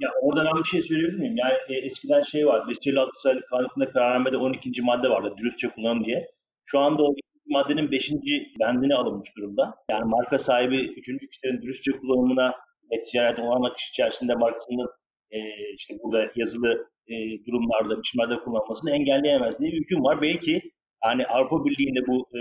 Ya 0.00 0.10
orada 0.22 0.44
ben 0.44 0.62
bir 0.62 0.68
şey 0.68 0.82
söyleyebilir 0.82 1.18
miyim? 1.18 1.36
Yani 1.36 1.54
e, 1.68 1.86
eskiden 1.86 2.22
şey 2.22 2.46
vardı. 2.46 2.66
556 2.68 3.20
sayılı 3.20 3.40
kanunda 3.50 3.92
kararnamede 3.92 4.36
12. 4.36 4.82
madde 4.82 5.08
vardı. 5.08 5.34
Dürüstçe 5.38 5.68
kullanın 5.68 6.04
diye. 6.04 6.26
Şu 6.66 6.78
anda 6.78 7.02
o 7.02 7.14
maddenin 7.48 7.90
5. 7.90 8.12
bendine 8.60 8.94
alınmış 8.94 9.36
durumda. 9.36 9.74
Yani 9.90 10.04
marka 10.04 10.38
sahibi 10.38 10.76
3. 10.76 11.06
kişilerin 11.30 11.62
dürüstçe 11.62 11.92
kullanımına 11.92 12.54
ve 12.92 13.02
ticaretin 13.02 13.42
olan 13.42 13.70
akış 13.70 13.88
içerisinde 13.90 14.34
markasının 14.34 14.88
e, 15.30 15.38
işte 15.76 15.94
burada 16.02 16.30
yazılı 16.36 16.88
e, 17.08 17.14
durumlarda, 17.46 17.98
biçimlerde 17.98 18.36
kullanmasını 18.44 18.90
engelleyemez 18.90 19.60
diye 19.60 19.72
bir 19.72 19.80
hüküm 19.80 20.04
var. 20.04 20.22
Belki 20.22 20.60
yani 21.04 21.26
Avrupa 21.26 21.64
Birliği'nde 21.64 22.06
bu 22.06 22.28
e, 22.38 22.40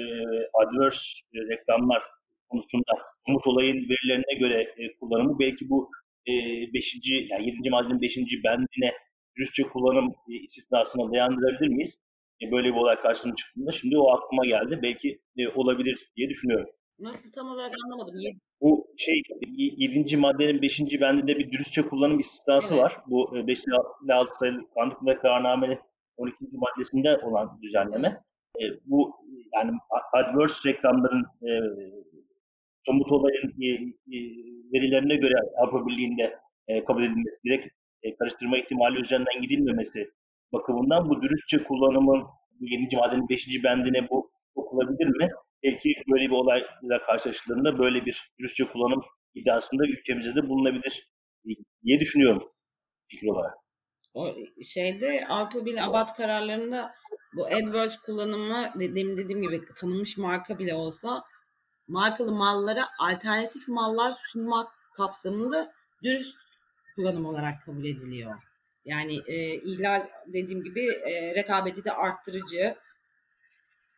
adverse 0.64 1.00
e, 1.34 1.38
reklamlar 1.40 2.04
konusunda 2.50 2.94
Umut 3.28 3.48
Olay'ın 3.48 3.90
verilerine 3.90 4.40
göre 4.40 4.62
e, 4.78 4.98
kullanımı 5.00 5.40
belki 5.40 5.70
bu 5.70 5.90
e, 6.28 6.34
beşinci, 6.74 7.28
yani 7.30 7.48
7. 7.48 7.70
maddenin 7.70 8.02
5. 8.02 8.18
bendine 8.18 8.94
dürüstçe 9.38 9.64
kullanım 9.64 10.16
e, 10.30 10.34
istisnasına 10.34 11.12
dayandırabilir 11.12 11.68
miyiz? 11.68 12.00
E, 12.42 12.52
böyle 12.52 12.68
bir 12.68 12.80
olay 12.80 13.00
karşısına 13.02 13.36
çıktığında 13.36 13.72
şimdi 13.72 13.98
o 13.98 14.12
aklıma 14.12 14.46
geldi. 14.46 14.80
Belki 14.84 15.20
e, 15.38 15.48
olabilir 15.48 16.12
diye 16.18 16.30
düşünüyorum. 16.30 16.70
Nasıl 17.00 17.32
tam 17.32 17.52
olarak 17.52 17.72
anlamadım. 17.86 18.14
Bu 18.62 18.88
şey 18.98 19.22
7. 19.48 20.18
maddenin 20.18 20.62
5. 20.62 20.82
bendinde 21.02 21.40
bir 21.40 21.52
dürüstçe 21.52 21.82
kullanım 21.82 22.20
istisnası 22.20 22.74
Evet. 22.74 22.84
var. 22.84 22.98
Bu 23.08 23.48
5 23.48 23.60
ile 24.04 24.14
6 24.14 24.38
sayılı 24.38 24.70
kanun 24.74 24.92
hükümleri 24.92 25.18
kararnamenin 25.20 25.80
12. 26.18 26.36
maddesinde 26.52 27.18
olan 27.18 27.60
düzenleme. 27.62 28.08
E, 28.60 28.64
bu 28.86 29.16
yani 29.56 29.72
adverse 30.14 30.70
reklamların 30.70 31.26
e, 31.42 31.52
somut 32.88 33.12
olayın 33.12 33.48
e, 33.62 33.68
e, 34.16 34.18
verilerine 34.74 35.16
göre 35.16 35.34
Avrupa 35.58 35.88
Birliği'nde 35.88 36.40
e, 36.68 36.84
kabul 36.84 37.04
edilmesi, 37.04 37.38
direkt 37.46 37.68
karıştırma 38.20 38.58
ihtimali 38.58 39.02
üzerinden 39.02 39.42
gidilmemesi 39.42 40.12
bakımından 40.54 41.10
bu 41.10 41.22
dürüstçe 41.22 41.64
kullanımın 41.64 42.24
bu 42.60 42.66
7. 42.66 42.96
maddenin 42.96 43.30
5. 43.30 43.48
bendine 43.64 44.10
bu 44.10 44.32
okulabilir 44.56 45.08
mi? 45.08 45.30
Belki 45.64 45.94
böyle 46.12 46.26
bir 46.26 46.32
olayla 46.32 47.06
karşılaşıldığında 47.06 47.80
böyle 47.80 48.06
bir 48.06 48.32
dürüstçe 48.40 48.66
kullanım 48.66 49.02
iddiasında 49.36 49.84
ülkemizde 49.88 50.36
de 50.36 50.50
bulunabilir 50.50 51.10
diye 51.84 52.00
düşünüyorum 52.00 52.52
fikir 53.08 53.28
olarak. 53.28 53.54
O 54.14 54.36
şeyde 54.64 55.26
Avrupa 55.30 55.66
Birliği 55.66 55.82
abat 55.82 56.18
kararlarında 56.18 56.92
bu 57.36 57.46
adverse 57.46 57.98
kullanımı 58.06 58.70
dediğim 58.80 59.18
dediğim 59.18 59.42
gibi 59.42 59.62
tanınmış 59.82 60.18
marka 60.18 60.60
bile 60.60 60.74
olsa 60.74 61.24
markalı 61.88 62.32
mallara 62.32 62.88
alternatif 63.00 63.68
mallar 63.68 64.16
sunmak 64.32 64.72
kapsamında 64.94 65.74
dürüst 66.04 66.38
kullanım 66.96 67.26
olarak 67.26 67.66
kabul 67.66 67.86
ediliyor. 67.86 68.36
Yani 68.86 69.20
e, 69.28 69.56
ihlal 69.56 70.08
dediğim 70.28 70.64
gibi 70.64 70.92
e, 70.92 71.36
rekabeti 71.36 71.84
de 71.84 71.92
arttırıcı 71.92 72.76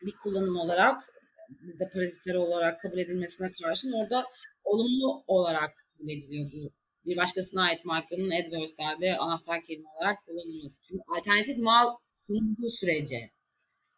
bir 0.02 0.12
kullanım 0.12 0.56
olarak 0.58 1.02
bizde 1.50 1.90
paraziter 1.94 2.36
olarak 2.36 2.82
kabul 2.82 2.98
edilmesine 2.98 3.52
karşın 3.52 3.92
orada 3.92 4.26
olumlu 4.64 5.24
olarak 5.28 5.86
kabul 5.98 6.10
ediliyor 6.10 6.52
bu 6.52 6.72
bir 7.06 7.18
başkasına 7.18 7.64
ait 7.64 7.86
markanın 7.86 8.32
AdWords'lerde 8.32 9.18
anahtar 9.18 9.64
kelime 9.64 9.90
olarak 9.98 10.26
kullanılması. 10.26 10.82
Çünkü 10.84 11.04
alternatif 11.18 11.58
mal 11.58 11.96
sunulduğu 12.28 12.68
sürece. 12.68 13.32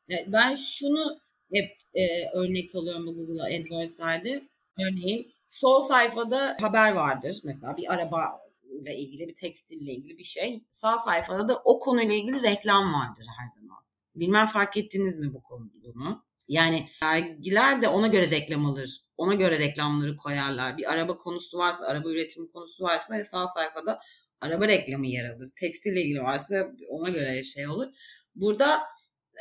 Yani 0.08 0.26
ben 0.28 0.56
şunu 0.56 1.20
hep 1.54 1.78
e, 1.94 2.30
örnek 2.34 2.76
alıyorum 2.76 3.08
bu 3.08 3.16
Google 3.16 3.44
AdWords'lerde. 3.44 4.44
Örneğin 4.80 5.32
sol 5.48 5.82
sayfada 5.82 6.58
haber 6.62 6.92
vardır. 6.92 7.42
Mesela 7.44 7.78
bir 7.78 7.94
araba 7.94 8.42
ile 8.82 8.98
ilgili, 8.98 9.28
bir 9.28 9.36
tekstille 9.36 9.92
ilgili 9.92 10.18
bir 10.18 10.24
şey. 10.24 10.64
Sağ 10.72 11.00
sayfada 11.00 11.48
da 11.48 11.62
o 11.66 11.80
konuyla 11.80 12.16
ilgili 12.16 12.42
reklam 12.42 12.94
vardır 12.94 13.26
her 13.40 13.48
zaman. 13.48 13.78
Bilmem 14.16 14.46
fark 14.46 14.78
ettiniz 14.78 15.20
mi 15.20 15.34
bu 15.34 15.44
konu 15.44 15.72
bunu? 15.84 16.24
Yani 16.48 16.90
dergiler 17.04 17.82
de 17.82 17.88
ona 17.88 18.08
göre 18.08 18.32
reklam 18.32 18.66
alır. 18.66 19.02
Ona 19.18 19.34
göre 19.34 19.60
reklamları 19.60 20.16
koyarlar. 20.16 20.78
Bir 20.78 20.92
araba 20.92 21.18
konusu 21.18 21.58
varsa, 21.58 21.86
araba 21.86 22.10
üretimi 22.10 22.48
konusu 22.48 22.84
varsa 22.84 23.24
sağ 23.24 23.48
sayfada 23.48 24.00
araba 24.42 24.68
reklamı 24.68 25.08
yer 25.08 25.30
alır. 25.30 25.50
Tekstille 25.56 26.02
ilgili 26.02 26.24
varsa 26.24 26.72
ona 26.90 27.10
göre 27.10 27.44
şey 27.44 27.68
olur. 27.68 27.88
Burada 28.36 28.82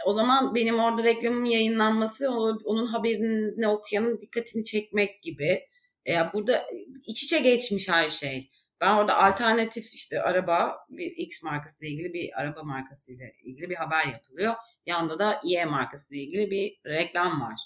o 0.07 0.13
zaman 0.13 0.55
benim 0.55 0.79
orada 0.79 1.05
reklamın 1.05 1.45
yayınlanması 1.45 2.31
onun 2.65 2.87
haberini 2.87 3.69
okuyanın 3.69 4.21
dikkatini 4.21 4.65
çekmek 4.65 5.23
gibi. 5.23 5.61
Yani 6.07 6.31
burada 6.35 6.65
iç 7.07 7.23
içe 7.23 7.39
geçmiş 7.39 7.89
her 7.89 8.11
şey. 8.11 8.51
Ben 8.81 8.95
orada 8.95 9.19
alternatif 9.19 9.95
işte 9.95 10.23
araba 10.23 10.77
bir 10.89 11.11
X 11.17 11.43
markasıyla 11.43 11.93
ilgili 11.95 12.13
bir 12.13 12.41
araba 12.41 12.63
markasıyla 12.63 13.27
ilgili 13.45 13.71
bir 13.71 13.75
haber 13.75 14.07
yapılıyor. 14.07 14.55
Yanında 14.87 15.19
da 15.19 15.41
Y 15.45 15.65
markasıyla 15.65 16.23
ilgili 16.23 16.51
bir 16.51 16.91
reklam 16.91 17.41
var 17.41 17.61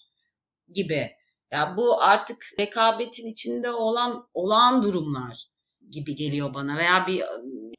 gibi. 0.68 1.10
Ya 1.52 1.74
bu 1.76 2.02
artık 2.02 2.46
rekabetin 2.58 3.32
içinde 3.32 3.70
olan 3.70 4.28
olağan 4.34 4.82
durumlar 4.82 5.46
gibi 5.90 6.16
geliyor 6.16 6.54
bana 6.54 6.76
veya 6.76 7.06
bir 7.06 7.22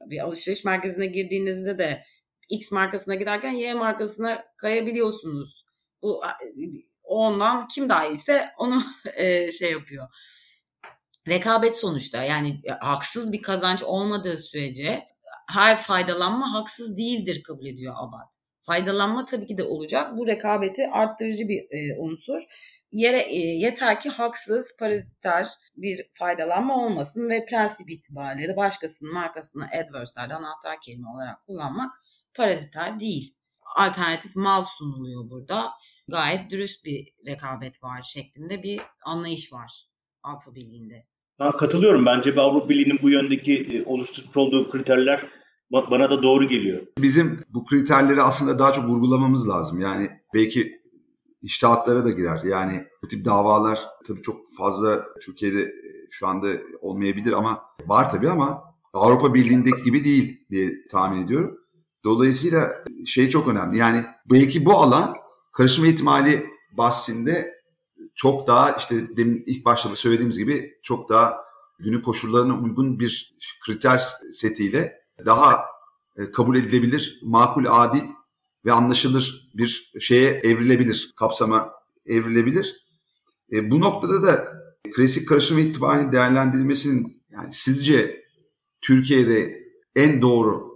bir 0.06 0.20
alışveriş 0.20 0.66
merkezine 0.66 1.06
girdiğinizde 1.06 1.78
de 1.78 2.04
X 2.50 2.72
markasına 2.72 3.16
giderken 3.16 3.52
Y 3.52 3.74
markasına 3.74 4.44
kayabiliyorsunuz. 4.58 5.66
Bu 6.02 6.22
ondan 7.04 7.68
kim 7.68 7.90
daha 7.90 8.08
iyiyse 8.08 8.50
onu 8.58 8.82
şey 9.60 9.72
yapıyor 9.72 10.08
rekabet 11.28 11.76
sonuçta 11.76 12.24
yani 12.24 12.62
haksız 12.80 13.32
bir 13.32 13.42
kazanç 13.42 13.84
olmadığı 13.84 14.38
sürece 14.38 15.04
her 15.50 15.82
faydalanma 15.82 16.54
haksız 16.54 16.98
değildir 16.98 17.44
kabul 17.44 17.66
ediyor 17.66 17.94
Abad. 17.98 18.34
Faydalanma 18.62 19.26
tabii 19.26 19.48
ki 19.48 19.58
de 19.58 19.64
olacak. 19.64 20.18
Bu 20.18 20.28
rekabeti 20.28 20.88
arttırıcı 20.88 21.48
bir 21.48 21.60
e, 21.60 22.00
unsur. 22.00 22.42
Yere, 22.92 23.20
e, 23.20 23.38
yeter 23.38 24.00
ki 24.00 24.10
haksız, 24.10 24.76
paraziter 24.80 25.48
bir 25.76 26.10
faydalanma 26.14 26.86
olmasın 26.86 27.30
ve 27.30 27.46
prensip 27.46 27.90
itibariyle 27.90 28.48
de 28.48 28.58
başkasının 28.58 29.14
markasını 29.14 29.68
adverse'lerde 29.68 30.34
anahtar 30.34 30.82
kelime 30.82 31.10
olarak 31.10 31.46
kullanmak 31.46 31.92
paraziter 32.38 33.00
değil. 33.00 33.36
Alternatif 33.76 34.36
mal 34.36 34.64
sunuluyor 34.64 35.30
burada. 35.30 35.72
Gayet 36.08 36.52
dürüst 36.52 36.86
bir 36.86 37.08
rekabet 37.28 37.84
var 37.84 38.02
şeklinde 38.02 38.64
bir 38.64 38.82
anlayış 39.06 39.54
var 39.54 39.88
Avrupa 40.24 40.56
Birliği'nde. 40.56 41.06
Ben 41.40 41.52
katılıyorum. 41.52 42.06
Bence 42.06 42.36
Avrupa 42.42 42.70
Birliği'nin 42.70 43.00
bu 43.02 43.10
yöndeki 43.10 43.84
oluşturmuş 43.86 44.38
olduğu 44.38 44.72
kriterler 44.72 45.30
bana 45.72 46.10
da 46.10 46.24
doğru 46.24 46.48
geliyor. 46.48 46.88
Bizim 46.98 47.40
bu 47.50 47.66
kriterleri 47.66 48.22
aslında 48.22 48.60
daha 48.60 48.74
çok 48.74 48.86
vurgulamamız 48.86 49.50
lazım. 49.50 49.80
Yani 49.82 50.10
belki 50.34 50.82
iştahatlara 51.42 52.06
da 52.06 52.12
girer. 52.12 52.40
Yani 52.44 52.86
bu 53.04 53.08
tip 53.08 53.26
davalar 53.26 53.80
tabii 54.08 54.22
çok 54.22 54.38
fazla 54.58 55.06
Türkiye'de 55.22 55.72
şu 56.12 56.28
anda 56.28 56.48
olmayabilir 56.82 57.34
ama 57.34 57.64
var 57.86 58.10
tabii 58.12 58.30
ama 58.30 58.64
Avrupa 58.94 59.34
Birliği'ndeki 59.34 59.84
gibi 59.84 60.04
değil 60.04 60.46
diye 60.50 60.88
tahmin 60.92 61.26
ediyorum. 61.26 61.58
Dolayısıyla 62.06 62.84
şey 63.06 63.30
çok 63.30 63.48
önemli. 63.48 63.78
Yani 63.78 64.06
belki 64.32 64.66
bu 64.66 64.74
alan 64.74 65.16
karışma 65.54 65.88
ihtimali 65.88 66.46
bahsinde 66.72 67.56
çok 68.16 68.48
daha 68.48 68.72
işte 68.72 69.18
demin 69.18 69.44
ilk 69.46 69.66
başta 69.66 69.96
söylediğimiz 69.96 70.38
gibi 70.38 70.80
çok 70.84 71.10
daha 71.10 71.46
günün 71.80 72.02
koşullarına 72.02 72.60
uygun 72.60 73.00
bir 73.00 73.36
kriter 73.66 74.04
setiyle 74.32 75.02
daha 75.26 75.66
kabul 76.34 76.56
edilebilir, 76.56 77.20
makul, 77.24 77.66
adil 77.70 78.04
ve 78.66 78.72
anlaşılır 78.72 79.52
bir 79.54 79.94
şeye 80.00 80.30
evrilebilir, 80.32 81.14
kapsama 81.18 81.74
evrilebilir. 82.06 82.86
E, 83.52 83.72
bu 83.72 83.80
noktada 83.80 84.24
da 84.24 84.54
klasik 84.96 85.30
karışım 85.30 85.60
itibariyle 85.60 86.12
değerlendirilmesinin 86.12 87.24
yani 87.30 87.54
sizce 87.54 88.24
Türkiye'de 88.82 89.64
en 89.96 90.22
doğru 90.22 90.75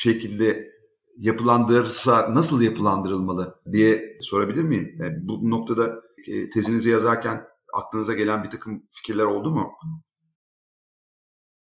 şekilde 0.00 0.72
yapılandırırsa 1.16 2.34
nasıl 2.34 2.62
yapılandırılmalı 2.62 3.60
diye 3.72 4.18
sorabilir 4.20 4.62
miyim? 4.62 4.96
Yani 4.98 5.16
bu 5.20 5.50
noktada 5.50 6.02
tezinizi 6.54 6.90
yazarken 6.90 7.44
aklınıza 7.74 8.14
gelen 8.14 8.44
bir 8.44 8.50
takım 8.50 8.88
fikirler 8.92 9.24
oldu 9.24 9.50
mu? 9.50 9.72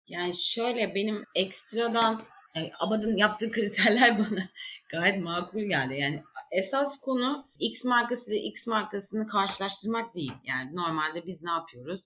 Yani 0.07 0.35
şöyle 0.37 0.95
benim 0.95 1.25
ekstradan 1.35 2.23
yani 2.55 2.73
Abad'ın 2.79 3.17
yaptığı 3.17 3.51
kriterler 3.51 4.19
bana 4.19 4.49
gayet 4.89 5.23
makul 5.23 5.61
geldi. 5.61 5.95
Yani 5.95 6.23
esas 6.51 7.01
konu 7.01 7.47
X 7.59 7.85
markası 7.85 8.33
ile 8.33 8.41
X 8.41 8.67
markasını 8.67 9.27
karşılaştırmak 9.27 10.15
değil. 10.15 10.33
Yani 10.45 10.77
normalde 10.77 11.27
biz 11.27 11.43
ne 11.43 11.51
yapıyoruz? 11.51 12.01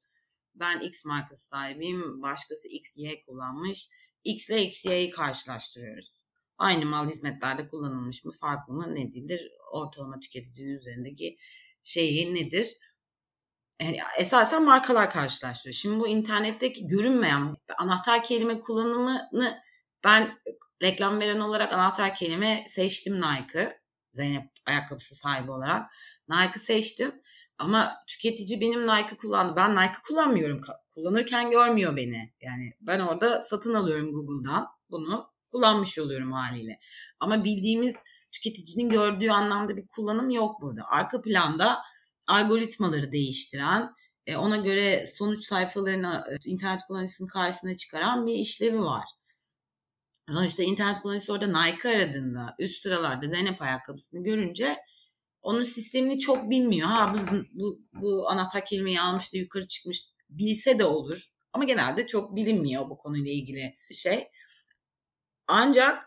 Ben 0.54 0.80
X 0.80 1.04
markası 1.04 1.48
sahibiyim, 1.48 2.22
başkası 2.22 2.68
X, 2.68 2.96
Y 2.96 3.20
kullanmış. 3.20 3.88
X 4.24 4.50
ile 4.50 4.62
X, 4.62 4.84
Y'yi 4.84 5.10
karşılaştırıyoruz. 5.10 6.22
Aynı 6.58 6.86
mal 6.86 7.08
hizmetlerde 7.08 7.66
kullanılmış 7.66 8.24
mı, 8.24 8.32
farklı 8.40 8.74
mı, 8.74 8.94
nedir? 8.94 9.50
Ortalama 9.72 10.20
tüketicinin 10.20 10.76
üzerindeki 10.76 11.38
şeyi 11.82 12.34
nedir? 12.34 12.76
Yani 13.82 13.98
esasen 14.18 14.64
markalar 14.64 15.10
karşılaştırıyor. 15.10 15.74
Şimdi 15.74 16.00
bu 16.00 16.08
internetteki 16.08 16.86
görünmeyen 16.86 17.56
anahtar 17.78 18.24
kelime 18.24 18.60
kullanımını 18.60 19.62
ben 20.04 20.38
reklam 20.82 21.20
veren 21.20 21.40
olarak 21.40 21.72
anahtar 21.72 22.14
kelime 22.14 22.64
seçtim 22.68 23.20
Nike. 23.20 23.80
Zeynep 24.12 24.50
ayakkabısı 24.66 25.14
sahibi 25.14 25.50
olarak. 25.50 25.90
Nike 26.28 26.58
seçtim. 26.58 27.22
Ama 27.58 27.96
tüketici 28.06 28.60
benim 28.60 28.86
Nike 28.86 29.16
kullandı. 29.16 29.56
Ben 29.56 29.76
Nike 29.76 29.98
kullanmıyorum. 30.08 30.60
Kullanırken 30.94 31.50
görmüyor 31.50 31.96
beni. 31.96 32.32
Yani 32.40 32.72
ben 32.80 33.00
orada 33.00 33.40
satın 33.40 33.74
alıyorum 33.74 34.12
Google'dan. 34.12 34.66
Bunu 34.90 35.30
kullanmış 35.52 35.98
oluyorum 35.98 36.32
haliyle. 36.32 36.80
Ama 37.20 37.44
bildiğimiz 37.44 37.96
tüketicinin 38.32 38.90
gördüğü 38.90 39.30
anlamda 39.30 39.76
bir 39.76 39.86
kullanım 39.86 40.30
yok 40.30 40.62
burada. 40.62 40.82
Arka 40.88 41.20
planda 41.22 41.78
algoritmaları 42.26 43.12
değiştiren, 43.12 43.94
ona 44.36 44.56
göre 44.56 45.06
sonuç 45.06 45.44
sayfalarını 45.44 46.24
internet 46.44 46.80
kullanıcısının 46.88 47.28
karşısına 47.28 47.76
çıkaran 47.76 48.26
bir 48.26 48.34
işlevi 48.34 48.80
var. 48.82 49.04
Sonuçta 50.30 50.62
internet 50.62 51.00
kullanıcısı 51.00 51.32
orada 51.32 51.62
Nike 51.62 51.88
aradığında 51.88 52.54
üst 52.58 52.82
sıralarda 52.82 53.26
Zeynep 53.28 53.62
ayakkabısını 53.62 54.22
görünce 54.22 54.76
onun 55.42 55.62
sistemini 55.62 56.18
çok 56.18 56.50
bilmiyor. 56.50 56.88
Ha 56.88 57.14
bu, 57.14 57.36
bu, 57.52 57.78
bu 57.92 58.28
anahtar 58.28 58.64
kelimeyi 58.64 59.00
almış 59.00 59.32
da 59.32 59.38
yukarı 59.38 59.66
çıkmış 59.66 60.02
bilse 60.30 60.78
de 60.78 60.84
olur. 60.84 61.24
Ama 61.52 61.64
genelde 61.64 62.06
çok 62.06 62.36
bilinmiyor 62.36 62.90
bu 62.90 62.96
konuyla 62.96 63.32
ilgili 63.32 63.76
şey. 63.92 64.28
Ancak 65.46 66.04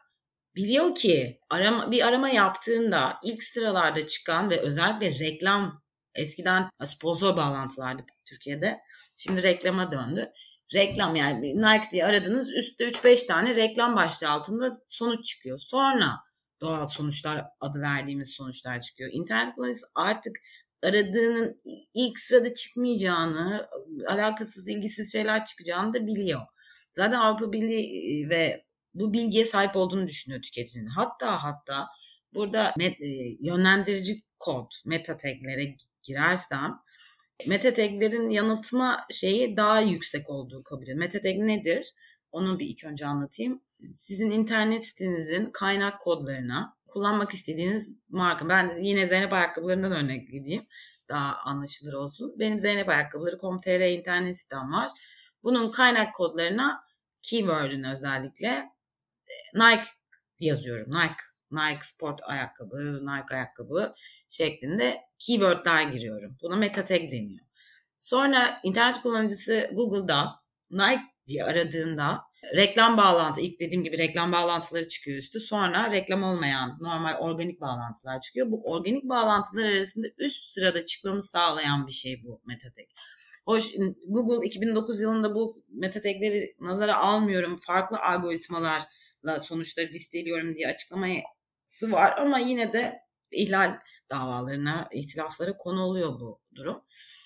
biliyor 0.55 0.95
ki 0.95 1.39
arama, 1.49 1.91
bir 1.91 2.07
arama 2.07 2.29
yaptığında 2.29 3.19
ilk 3.23 3.43
sıralarda 3.43 4.07
çıkan 4.07 4.49
ve 4.49 4.59
özellikle 4.59 5.25
reklam 5.25 5.83
eskiden 6.15 6.69
sponsor 6.85 7.37
bağlantılardı 7.37 8.03
Türkiye'de. 8.25 8.79
Şimdi 9.15 9.43
reklama 9.43 9.91
döndü. 9.91 10.31
Reklam 10.73 11.15
yani 11.15 11.41
Nike 11.41 11.91
diye 11.91 12.05
aradınız 12.05 12.49
üstte 12.53 12.87
3-5 12.87 13.27
tane 13.27 13.55
reklam 13.55 13.95
başlığı 13.95 14.29
altında 14.29 14.69
sonuç 14.87 15.25
çıkıyor. 15.25 15.57
Sonra 15.59 16.19
doğal 16.61 16.85
sonuçlar 16.85 17.45
adı 17.59 17.81
verdiğimiz 17.81 18.29
sonuçlar 18.29 18.81
çıkıyor. 18.81 19.09
İnternet 19.13 19.55
kullanıcısı 19.55 19.87
artık 19.95 20.37
aradığının 20.83 21.61
ilk 21.93 22.19
sırada 22.19 22.53
çıkmayacağını, 22.53 23.69
alakasız, 24.07 24.69
ilgisiz 24.69 25.11
şeyler 25.11 25.45
çıkacağını 25.45 25.93
da 25.93 26.07
biliyor. 26.07 26.41
Zaten 26.93 27.19
Avrupa 27.19 27.51
Birliği 27.51 28.29
ve 28.29 28.65
bu 28.93 29.13
bilgiye 29.13 29.45
sahip 29.45 29.75
olduğunu 29.75 30.07
düşünüyor 30.07 30.41
tüketicinin. 30.41 30.85
Hatta 30.85 31.43
hatta 31.43 31.87
burada 32.33 32.73
met, 32.77 32.97
yönlendirici 33.39 34.21
kod, 34.39 34.71
meta 34.85 35.17
taglere 35.17 35.75
girersem 36.03 36.79
meta 37.47 37.73
taglerin 37.73 38.29
yanıltma 38.29 39.05
şeyi 39.11 39.57
daha 39.57 39.81
yüksek 39.81 40.29
olduğu 40.29 40.63
kabul 40.63 40.83
ediyor. 40.83 40.97
Meta 40.97 41.21
tag 41.21 41.37
nedir? 41.37 41.93
Onu 42.31 42.59
bir 42.59 42.65
ilk 42.65 42.83
önce 42.83 43.05
anlatayım. 43.05 43.61
Sizin 43.93 44.31
internet 44.31 44.85
sitenizin 44.85 45.45
kaynak 45.45 46.01
kodlarına 46.01 46.77
kullanmak 46.87 47.33
istediğiniz 47.33 47.97
marka. 48.09 48.49
Ben 48.49 48.75
yine 48.77 49.07
Zeynep 49.07 49.33
Ayakkabılarından 49.33 49.91
örnek 49.91 50.31
gideyim. 50.31 50.67
Daha 51.09 51.35
anlaşılır 51.35 51.93
olsun. 51.93 52.35
Benim 52.39 52.59
Zeynep 52.59 52.89
Ayakkabıları.com.tr 52.89 53.79
internet 53.79 54.37
sitem 54.37 54.73
var. 54.73 54.91
Bunun 55.43 55.71
kaynak 55.71 56.15
kodlarına 56.15 56.83
keyword'ün 57.21 57.83
özellikle 57.83 58.69
Nike 59.53 59.85
yazıyorum. 60.39 60.93
Nike, 60.93 61.15
Nike 61.51 61.83
sport 61.83 62.19
ayakkabı, 62.23 63.05
Nike 63.05 63.35
ayakkabı 63.35 63.93
şeklinde 64.29 65.01
keywordler 65.19 65.83
giriyorum. 65.83 66.37
Buna 66.41 66.55
meta 66.55 66.85
tag 66.85 67.01
deniyor. 67.11 67.45
Sonra 67.97 68.59
internet 68.63 69.01
kullanıcısı 69.01 69.69
Google'da 69.73 70.43
Nike 70.71 71.12
diye 71.27 71.43
aradığında 71.43 72.21
reklam 72.55 72.97
bağlantı, 72.97 73.41
ilk 73.41 73.59
dediğim 73.59 73.83
gibi 73.83 73.97
reklam 73.97 74.31
bağlantıları 74.31 74.87
çıkıyor 74.87 75.17
üstü. 75.17 75.39
Sonra 75.39 75.91
reklam 75.91 76.23
olmayan 76.23 76.77
normal 76.79 77.19
organik 77.19 77.61
bağlantılar 77.61 78.19
çıkıyor. 78.19 78.51
Bu 78.51 78.63
organik 78.71 79.03
bağlantılar 79.03 79.65
arasında 79.65 80.07
üst 80.17 80.51
sırada 80.51 80.85
çıkmamı 80.85 81.23
sağlayan 81.23 81.87
bir 81.87 81.91
şey 81.91 82.23
bu 82.23 82.41
meta 82.45 82.71
tag. 82.71 82.85
Hoş 83.45 83.73
Google 84.07 84.47
2009 84.47 85.01
yılında 85.01 85.35
bu 85.35 85.63
meta 85.69 86.01
tagleri 86.01 86.55
nazara 86.59 86.97
almıyorum. 86.97 87.57
Farklı 87.57 87.99
algoritmalarla 87.99 89.39
sonuçları 89.39 89.87
listeliyorum 89.87 90.55
diye 90.55 90.67
açıklaması 90.67 91.91
var 91.91 92.17
ama 92.17 92.39
yine 92.39 92.73
de 92.73 92.99
ihlal 93.31 93.77
davalarına, 94.09 94.89
ihtilaflara 94.93 95.57
konu 95.57 95.83
oluyor 95.83 96.19
bu 96.19 96.39
durum. 96.55 96.81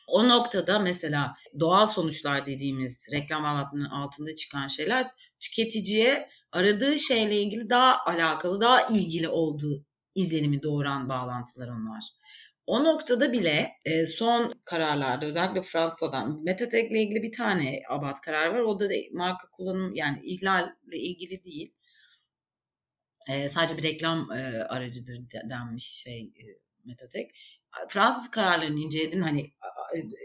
O 0.08 0.30
noktada 0.30 0.80
mesela 0.80 1.36
doğal 1.60 1.88
sonuçlar 1.88 2.46
dediğimiz 2.46 3.12
reklam 3.12 3.44
bağlantılarının 3.44 3.90
altında 3.90 4.36
çıkan 4.36 4.68
şeyler 4.68 5.12
tüketiciye 5.40 6.30
aradığı 6.52 7.00
şeyle 7.00 7.42
ilgili 7.42 7.70
daha 7.70 8.06
alakalı, 8.06 8.62
daha 8.62 8.88
ilgili 8.88 9.30
olduğu 9.30 9.86
izlenimi 10.16 10.64
doğuran 10.64 11.10
bağlantılar 11.10 11.68
onlar. 11.68 12.04
O 12.68 12.84
noktada 12.84 13.34
bile 13.34 13.72
e, 13.86 14.06
son 14.06 14.54
kararlarda 14.66 15.26
özellikle 15.26 15.62
Fransa'dan 15.62 16.44
Metatek 16.44 16.92
ile 16.92 17.02
ilgili 17.02 17.24
bir 17.24 17.32
tane 17.32 17.82
abat 17.90 18.22
karar 18.22 18.48
var. 18.48 18.60
O 18.60 18.80
da 18.80 18.88
marka 19.14 19.50
kullanım 19.52 19.94
yani 19.94 20.20
ihlalle 20.24 20.98
ilgili 20.98 21.44
değil. 21.44 21.74
E, 23.30 23.50
sadece 23.50 23.78
bir 23.78 23.84
reklam 23.84 24.32
e, 24.32 24.64
aracıdır 24.64 25.20
denmiş 25.50 25.86
şey 25.86 26.34
Metatek. 26.86 27.32
Fransız 27.90 28.32
kararlarını 28.32 28.80
inceledim. 28.80 29.22
Hani 29.22 29.52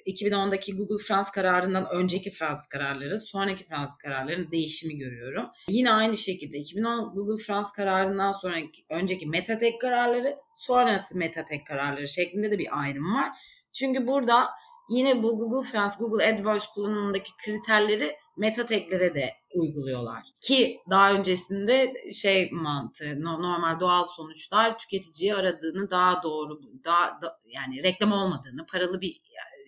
2010'daki 0.06 0.76
Google 0.76 1.04
Frans 1.04 1.30
kararından 1.30 1.86
önceki 1.92 2.30
Fransız 2.30 2.66
kararları, 2.66 3.20
sonraki 3.20 3.64
Fransız 3.64 3.98
kararların 3.98 4.50
değişimi 4.50 4.96
görüyorum. 4.96 5.46
Yine 5.68 5.92
aynı 5.92 6.16
şekilde 6.16 6.58
2010 6.58 7.14
Google 7.14 7.44
Frans 7.44 7.72
kararından 7.72 8.32
sonraki 8.32 8.84
önceki 8.90 9.26
Metatek 9.26 9.80
kararları, 9.80 10.36
sonrası 10.56 11.18
Metatek 11.18 11.66
kararları 11.66 12.08
şeklinde 12.08 12.50
de 12.50 12.58
bir 12.58 12.80
ayrım 12.80 13.14
var. 13.14 13.28
Çünkü 13.72 14.06
burada 14.06 14.48
yine 14.90 15.22
bu 15.22 15.38
Google 15.38 15.70
Frans, 15.70 15.98
Google 15.98 16.26
AdWords 16.26 16.66
kullanımındaki 16.66 17.30
kriterleri 17.44 18.16
metateglere 18.36 19.14
de 19.14 19.30
uyguluyorlar. 19.54 20.22
Ki 20.42 20.78
daha 20.90 21.12
öncesinde 21.12 21.92
şey 22.12 22.50
mantığı 22.52 23.24
normal 23.24 23.80
doğal 23.80 24.04
sonuçlar 24.04 24.78
tüketiciyi 24.78 25.34
aradığını 25.34 25.90
daha 25.90 26.22
doğru 26.22 26.60
daha 26.84 27.20
da, 27.22 27.40
yani 27.46 27.82
reklam 27.82 28.12
olmadığını 28.12 28.66
paralı 28.66 29.00
bir 29.00 29.20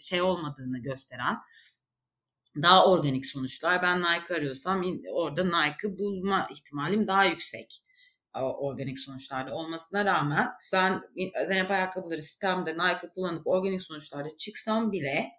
şey 0.05 0.23
olmadığını 0.23 0.79
gösteren 0.79 1.37
daha 2.63 2.87
organik 2.87 3.27
sonuçlar. 3.27 3.83
Ben 3.83 4.03
Nike 4.03 4.35
arıyorsam 4.35 4.85
orada 5.13 5.45
Nike 5.45 5.99
bulma 5.99 6.49
ihtimalim 6.51 7.07
daha 7.07 7.25
yüksek 7.25 7.85
organik 8.43 8.99
sonuçlarda 8.99 9.55
olmasına 9.55 10.05
rağmen 10.05 10.51
ben 10.73 11.03
Zeynep 11.47 11.71
Ayakkabıları 11.71 12.23
sistemde 12.23 12.75
Nike 12.75 13.09
kullanıp 13.15 13.47
organik 13.47 13.83
sonuçlarda 13.83 14.37
çıksam 14.37 14.93
bile 14.93 15.31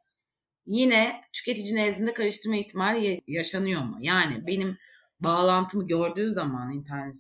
yine 0.66 1.22
tüketici 1.34 1.76
nezdinde 1.76 2.14
karıştırma 2.14 2.56
ihtimali 2.56 3.22
yaşanıyor 3.28 3.82
mu? 3.82 3.98
Yani 4.02 4.48
benim 4.48 4.78
bağlantımı 5.20 5.88
gördüğü 5.88 6.32
zaman 6.32 6.72
internet 6.72 7.16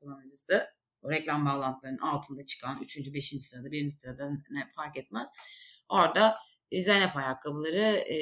kullanıcısı 0.00 0.66
reklam 1.10 1.46
bağlantılarının 1.46 1.98
altında 1.98 2.46
çıkan 2.46 2.80
3. 2.82 3.14
5. 3.14 3.34
sırada 3.40 3.70
1. 3.70 3.88
sırada 3.88 4.30
ne 4.50 4.70
fark 4.76 4.96
etmez. 4.96 5.28
Orada 5.88 6.34
Zeynep 6.72 7.16
ayakkabıları 7.16 7.96
e, 7.96 8.16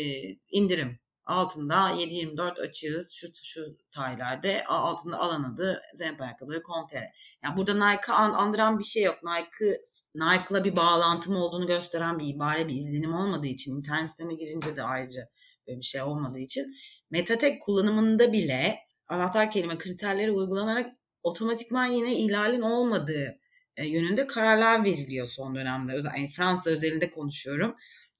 indirim 0.51 0.99
altında 1.27 1.75
7.24 1.75 2.63
açığız 2.63 3.13
şu 3.13 3.29
şu 3.45 3.77
tarihlerde 3.91 4.65
altında 4.65 5.19
alan 5.19 5.45
adı 5.45 5.83
Zeynep 5.95 6.21
ayakkabıları 6.21 6.63
Contere. 6.63 7.13
Yani 7.45 7.57
burada 7.57 7.91
Nike 7.91 8.13
andıran 8.13 8.79
bir 8.79 8.85
şey 8.85 9.03
yok. 9.03 9.19
Nike 9.23 9.83
Nike'la 10.15 10.65
bir 10.65 10.77
bağlantım 10.77 11.37
olduğunu 11.37 11.67
gösteren 11.67 12.19
bir 12.19 12.35
ibare 12.35 12.69
bir 12.69 12.75
izlenim 12.75 13.15
olmadığı 13.15 13.47
için 13.47 13.77
internet 13.77 14.11
siteme 14.11 14.35
girince 14.35 14.77
de 14.77 14.83
ayrıca 14.83 15.29
böyle 15.69 15.79
bir 15.79 15.85
şey 15.85 16.03
olmadığı 16.03 16.39
için 16.39 16.67
Metatek 17.11 17.63
kullanımında 17.63 18.33
bile 18.33 18.79
anahtar 19.09 19.51
kelime 19.51 19.79
kriterleri 19.79 20.33
uygulanarak 20.33 20.93
otomatikman 21.23 21.87
yine 21.87 22.17
ihlalin 22.17 22.63
olmadığı 22.63 23.39
yönünde 23.79 24.27
kararlar 24.27 24.85
veriliyor 24.85 25.27
son 25.27 25.55
dönemde. 25.55 25.93
Yani 25.93 26.29
Fransa 26.29 26.71
özelinde 26.71 27.11
konuşuyorum 27.11 27.77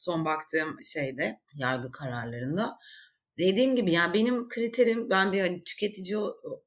son 0.07 0.25
baktığım 0.25 0.77
şeyde 0.85 1.41
yargı 1.55 1.91
kararlarında. 1.91 2.79
Dediğim 3.39 3.77
gibi 3.77 3.93
yani 3.93 4.15
benim 4.15 4.49
kriterim 4.49 5.11
ben 5.11 5.33
bir 5.33 5.41
hani 5.41 5.65
tüketici 5.65 6.17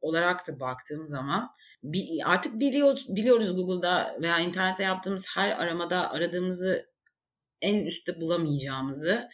olarak 0.01 0.47
da 0.47 0.59
baktığım 0.59 1.07
zaman 1.07 1.49
artık 2.25 2.59
biliyoruz 2.59 3.05
biliyoruz 3.09 3.55
Google'da 3.55 4.17
veya 4.21 4.39
internette 4.39 4.83
yaptığımız 4.83 5.25
her 5.35 5.49
aramada 5.49 6.11
aradığımızı 6.11 6.89
en 7.61 7.85
üstte 7.85 8.21
bulamayacağımızı 8.21 9.29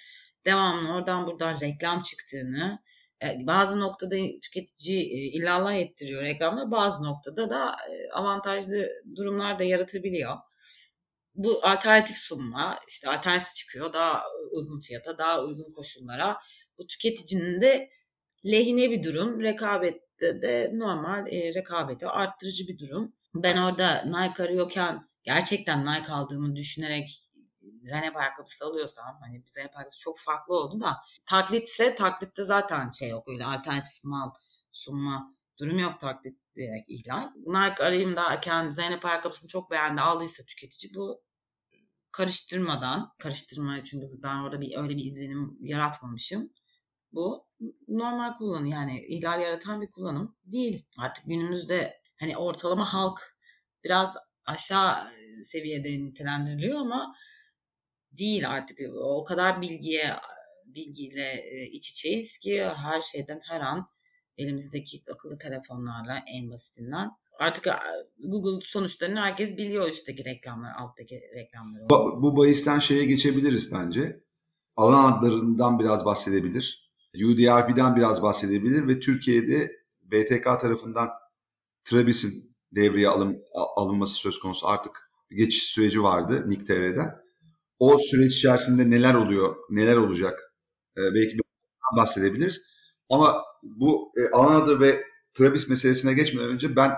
devamlı 0.46 0.94
oradan 0.94 1.28
buradan 1.28 1.60
reklam 1.62 2.02
çıktığını 2.02 2.80
e, 3.24 3.48
bazı 3.48 3.80
noktada 3.80 4.16
tüketici 4.42 5.00
e, 5.00 5.18
illallah 5.38 5.74
ettiriyor 5.74 6.22
reklamda 6.22 6.72
bazı 6.72 7.04
noktada 7.04 7.50
da 7.50 7.76
e, 7.92 8.12
avantajlı 8.12 8.90
durumlar 9.16 9.60
da 9.60 9.64
yaratabiliyor 9.64 10.36
bu 11.36 11.60
alternatif 11.64 12.18
sunma, 12.18 12.80
işte 12.88 13.10
alternatif 13.10 13.56
çıkıyor 13.56 13.94
daha 13.94 14.24
uygun 14.56 14.80
fiyata, 14.80 15.18
daha 15.18 15.44
uygun 15.44 15.74
koşullara. 15.76 16.38
Bu 16.78 16.88
tüketicinin 16.88 17.62
de 17.62 17.90
lehine 18.46 18.92
bir 18.92 19.04
durum. 19.04 19.42
Rekabette 19.42 20.42
de 20.42 20.72
normal 20.74 21.28
e, 21.28 21.54
rekabeti 21.54 22.08
arttırıcı 22.08 22.68
bir 22.68 22.80
durum. 22.80 23.14
Ben 23.36 23.58
orada 23.58 24.06
Nike 24.06 24.44
arıyorken 24.44 25.10
gerçekten 25.24 25.82
Nike 25.82 26.12
aldığımı 26.12 26.56
düşünerek 26.56 27.22
Zeynep 27.84 28.18
ayakkabısı 28.18 28.66
alıyorsam 28.66 29.18
hani 29.22 29.44
Zeynep 29.46 29.76
ayakkabısı 29.78 30.02
çok 30.02 30.20
farklı 30.20 30.56
oldu 30.56 30.82
da 30.82 30.98
taklitse 31.26 31.96
taklitte 31.96 32.44
zaten 32.44 32.90
şey 32.90 33.10
yok 33.10 33.28
öyle 33.28 33.46
alternatif 33.46 34.04
mal 34.04 34.32
sunma 34.72 35.36
durum 35.60 35.80
yok 35.80 36.00
taklit 36.00 36.45
direkt 36.56 36.90
ihlal. 36.90 37.30
Nike 37.36 37.84
arayayım 37.84 38.16
derken 38.16 38.70
Zeynep 38.70 39.06
ayakkabısını 39.06 39.48
çok 39.48 39.72
beğendi 39.72 40.02
aldıysa 40.02 40.44
tüketici 40.44 40.96
bu 40.96 41.24
karıştırmadan 42.12 43.14
karıştırma 43.20 43.84
çünkü 43.84 44.08
ben 44.24 44.38
orada 44.44 44.62
bir 44.62 44.78
öyle 44.78 44.98
bir 44.98 45.06
izlenim 45.06 45.58
yaratmamışım. 45.62 46.54
Bu 47.12 47.48
normal 47.88 48.34
kullanım 48.34 48.66
yani 48.66 49.06
ihlal 49.08 49.42
yaratan 49.42 49.82
bir 49.82 49.92
kullanım 49.92 50.36
değil. 50.46 50.86
Artık 50.98 51.26
günümüzde 51.26 52.02
hani 52.20 52.38
ortalama 52.38 52.94
halk 52.94 53.38
biraz 53.84 54.18
aşağı 54.46 55.12
seviyede 55.44 55.90
nitelendiriliyor 55.90 56.80
ama 56.80 57.16
değil 58.12 58.50
artık. 58.50 58.80
O 58.96 59.24
kadar 59.24 59.62
bilgiye 59.62 60.16
bilgiyle 60.66 61.44
e, 61.52 61.66
iç 61.66 61.90
içeyiz 61.92 62.38
ki 62.38 62.64
her 62.64 63.02
şeyden 63.02 63.42
her 63.44 63.62
an 63.62 63.88
elimizdeki 64.38 65.04
akıllı 65.14 65.38
telefonlarla 65.38 66.24
en 66.34 66.52
basitinden 66.52 67.10
artık 67.40 67.68
Google 68.24 68.66
sonuçlarını 68.66 69.20
herkes 69.20 69.58
biliyor 69.58 69.90
üstteki 69.90 70.26
reklamlar, 70.26 70.72
alttaki 70.78 71.22
reklamları. 71.36 71.90
Bu, 71.90 72.22
bu 72.22 72.38
bahisten 72.38 72.80
şeye 72.80 73.06
geçebiliriz 73.06 73.74
bence. 73.74 74.24
Alan 74.76 75.12
adlarından 75.12 75.80
biraz 75.80 76.06
bahsedebilir. 76.06 76.92
UDRP'den 77.16 77.96
biraz 77.96 78.22
bahsedebilir 78.22 78.88
ve 78.88 79.00
Türkiye'de 79.00 79.72
BTK 80.02 80.44
tarafından 80.44 81.10
Travis'in 81.86 82.52
devreye 82.72 83.10
alın, 83.10 83.44
alınması 83.54 84.16
söz 84.16 84.40
konusu. 84.40 84.68
Artık 84.68 85.12
geçiş 85.30 85.64
süreci 85.64 86.04
vardı 86.04 86.44
NİKTR'den. 86.50 87.16
O 87.80 87.98
süreç 87.98 88.36
içerisinde 88.36 88.90
neler 88.90 89.14
oluyor, 89.14 89.56
neler 89.70 89.96
olacak 89.96 90.54
ee, 90.98 91.02
belki 91.16 91.38
bahsedebiliriz. 91.98 92.75
Ama 93.10 93.44
bu 93.64 94.12
e, 94.18 94.30
alan 94.36 94.80
ve 94.80 95.04
Travis 95.34 95.70
meselesine 95.70 96.14
geçmeden 96.14 96.50
önce 96.50 96.76
ben 96.76 96.92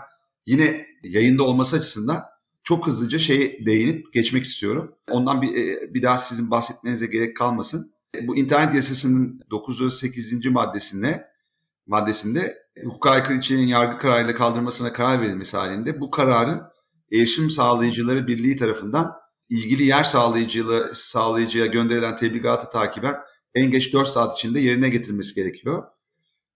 yine 0.45 0.87
yayında 1.03 1.43
olması 1.43 1.75
açısından 1.75 2.23
çok 2.63 2.87
hızlıca 2.87 3.19
şeye 3.19 3.65
değinip 3.65 4.13
geçmek 4.13 4.43
istiyorum. 4.43 4.95
Ondan 5.09 5.41
bir, 5.41 5.55
e, 5.55 5.93
bir 5.93 6.03
daha 6.03 6.17
sizin 6.17 6.51
bahsetmenize 6.51 7.05
gerek 7.05 7.37
kalmasın. 7.37 7.93
Bu 8.21 8.37
internet 8.37 8.75
yasasının 8.75 9.41
908. 9.51 10.45
maddesinde 10.45 11.27
maddesinde 11.87 12.57
hukuka 12.83 13.11
aykırı 13.11 13.37
içeriğin 13.37 13.67
yargı 13.67 13.97
kararıyla 13.97 14.35
kaldırmasına 14.35 14.93
karar 14.93 15.21
verilmesi 15.21 15.57
halinde 15.57 16.01
bu 16.01 16.11
kararın 16.11 16.61
erişim 17.11 17.49
sağlayıcıları 17.49 18.27
birliği 18.27 18.57
tarafından 18.57 19.13
ilgili 19.49 19.83
yer 19.83 20.03
sağlayıcıya, 20.03 20.65
sağlayıcıya 20.93 21.65
gönderilen 21.65 22.15
tebligatı 22.15 22.69
takiben 22.69 23.15
en 23.55 23.71
geç 23.71 23.93
4 23.93 24.07
saat 24.07 24.37
içinde 24.37 24.59
yerine 24.59 24.89
getirilmesi 24.89 25.35
gerekiyor. 25.35 25.83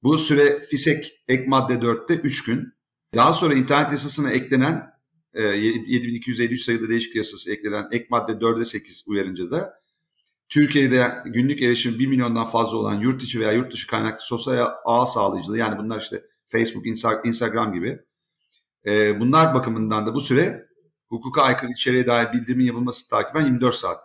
Bu 0.04 0.18
süre 0.18 0.66
FİSEK 0.70 1.24
ek 1.28 1.46
madde 1.48 1.74
4'te 1.74 2.16
3 2.16 2.44
gün. 2.44 2.74
Daha 3.16 3.34
sonra 3.34 3.54
internet 3.54 3.92
yasasına 3.92 4.32
eklenen 4.32 4.92
e, 5.34 5.44
7253 5.44 6.62
sayılı 6.62 6.90
değişik 6.90 7.16
yasası 7.16 7.52
eklenen 7.52 7.88
ek 7.92 8.08
madde 8.10 8.32
4'e 8.32 8.66
8 8.66 9.04
uyarınca 9.08 9.52
da 9.52 9.82
Türkiye'de 10.50 11.24
günlük 11.26 11.62
erişim 11.62 12.00
1 12.00 12.08
milyondan 12.08 12.46
fazla 12.46 12.78
olan 12.78 13.00
yurt 13.00 13.24
içi 13.24 13.40
veya 13.40 13.52
yurt 13.52 13.74
dışı 13.74 13.88
kaynaklı 13.88 14.26
sosyal 14.26 14.70
ağ 14.86 15.06
sağlayıcılığı 15.06 15.58
yani 15.58 15.80
bunlar 15.80 16.02
işte 16.02 16.24
Facebook, 16.50 16.88
Instagram 17.26 17.74
gibi 17.74 18.00
e, 18.86 19.20
bunlar 19.20 19.54
bakımından 19.54 20.08
da 20.08 20.14
bu 20.14 20.22
süre 20.22 20.66
hukuka 21.08 21.42
aykırı 21.42 21.72
içeriğe 21.72 22.08
dair 22.08 22.34
bildirimin 22.34 22.66
yapılması 22.66 23.10
takiben 23.10 23.46
24 23.46 23.76
saat. 23.76 24.00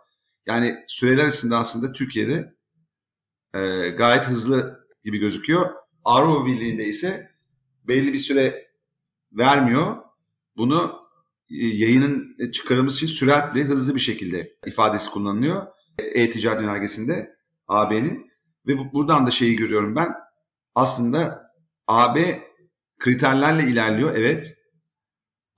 Yani 0.47 0.77
süreler 0.87 1.23
arasında 1.23 1.59
aslında 1.59 1.93
Türkiye'de 1.93 2.55
e, 3.55 3.89
gayet 3.89 4.25
hızlı 4.25 4.87
gibi 5.05 5.19
gözüküyor. 5.19 5.71
Avrupa 6.07 6.47
Birliği'nde 6.47 6.85
ise 6.85 7.31
belli 7.85 8.13
bir 8.13 8.19
süre 8.19 8.69
vermiyor. 9.33 9.97
Bunu 10.57 11.01
e, 11.51 11.67
yayının 11.67 12.37
çıkarılması 12.53 12.97
için 12.97 13.17
süratli, 13.17 13.65
hızlı 13.65 13.95
bir 13.95 14.01
şekilde 14.01 14.57
ifadesi 14.67 15.11
kullanılıyor. 15.11 15.67
E-ticaret 15.99 16.63
önergesinde 16.63 17.37
AB'nin. 17.69 18.31
Ve 18.67 18.79
bu, 18.79 18.93
buradan 18.93 19.27
da 19.27 19.31
şeyi 19.31 19.57
görüyorum 19.57 19.97
ben. 19.97 20.15
Aslında 20.75 21.51
AB 21.87 22.43
kriterlerle 22.99 23.71
ilerliyor 23.71 24.15
evet. 24.17 24.57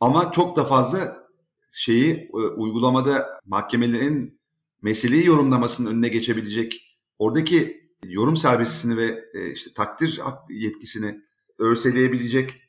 Ama 0.01 0.33
çok 0.33 0.57
da 0.57 0.65
fazla 0.65 1.29
şeyi 1.73 2.15
e, 2.15 2.37
uygulamada 2.37 3.41
mahkemelerin 3.47 4.41
meseleyi 4.83 5.27
yorumlamasının 5.27 5.91
önüne 5.91 6.09
geçebilecek 6.09 6.99
oradaki 7.19 7.88
yorum 8.05 8.37
serbestisini 8.37 8.97
ve 8.97 9.25
e, 9.35 9.51
işte 9.51 9.75
takdir 9.75 10.21
yetkisini 10.51 11.23
örseleyebilecek 11.59 12.63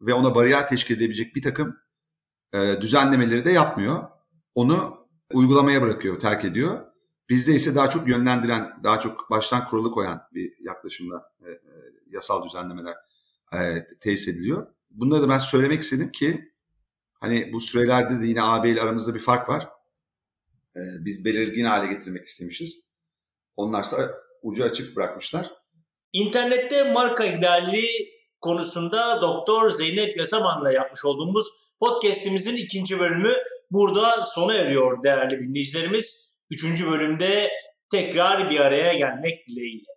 ve 0.00 0.14
ona 0.14 0.34
bariyer 0.34 0.68
teşkil 0.68 0.96
edebilecek 0.96 1.36
bir 1.36 1.42
takım 1.42 1.76
e, 2.52 2.80
düzenlemeleri 2.80 3.44
de 3.44 3.50
yapmıyor. 3.50 4.08
Onu 4.54 5.06
uygulamaya 5.32 5.82
bırakıyor, 5.82 6.20
terk 6.20 6.44
ediyor. 6.44 6.86
Bizde 7.28 7.54
ise 7.54 7.74
daha 7.74 7.90
çok 7.90 8.08
yönlendiren, 8.08 8.80
daha 8.84 8.98
çok 8.98 9.30
baştan 9.30 9.68
kuralı 9.68 9.90
koyan 9.90 10.22
bir 10.34 10.52
yaklaşımla 10.60 11.32
e, 11.40 11.48
yasal 12.10 12.44
düzenlemeler 12.44 12.94
e, 13.52 13.86
tesis 14.00 14.28
ediliyor. 14.28 14.66
Bunları 14.90 15.22
da 15.22 15.28
ben 15.28 15.38
söylemek 15.38 15.80
istedim 15.80 16.12
ki 16.12 16.52
hani 17.20 17.52
bu 17.52 17.60
sürelerde 17.60 18.20
de 18.20 18.26
yine 18.26 18.42
AB 18.42 18.70
ile 18.70 18.82
aramızda 18.82 19.14
bir 19.14 19.20
fark 19.20 19.48
var. 19.48 19.68
Biz 20.76 21.24
belirgin 21.24 21.64
hale 21.64 21.92
getirmek 21.92 22.26
istemişiz. 22.26 22.90
Onlarsa 23.56 24.14
ucu 24.42 24.64
açık 24.64 24.96
bırakmışlar. 24.96 25.50
İnternette 26.12 26.92
marka 26.92 27.24
ihlali 27.24 27.86
konusunda 28.40 29.22
Doktor 29.22 29.70
Zeynep 29.70 30.16
Yasaman'la 30.16 30.72
yapmış 30.72 31.04
olduğumuz 31.04 31.46
podcast'imizin 31.80 32.56
ikinci 32.56 32.98
bölümü 32.98 33.32
burada 33.70 34.22
sona 34.24 34.54
eriyor 34.54 35.02
değerli 35.04 35.40
dinleyicilerimiz. 35.40 36.36
Üçüncü 36.50 36.90
bölümde 36.90 37.50
tekrar 37.90 38.50
bir 38.50 38.60
araya 38.60 38.92
gelmek 38.92 39.46
dileğiyle. 39.46 39.89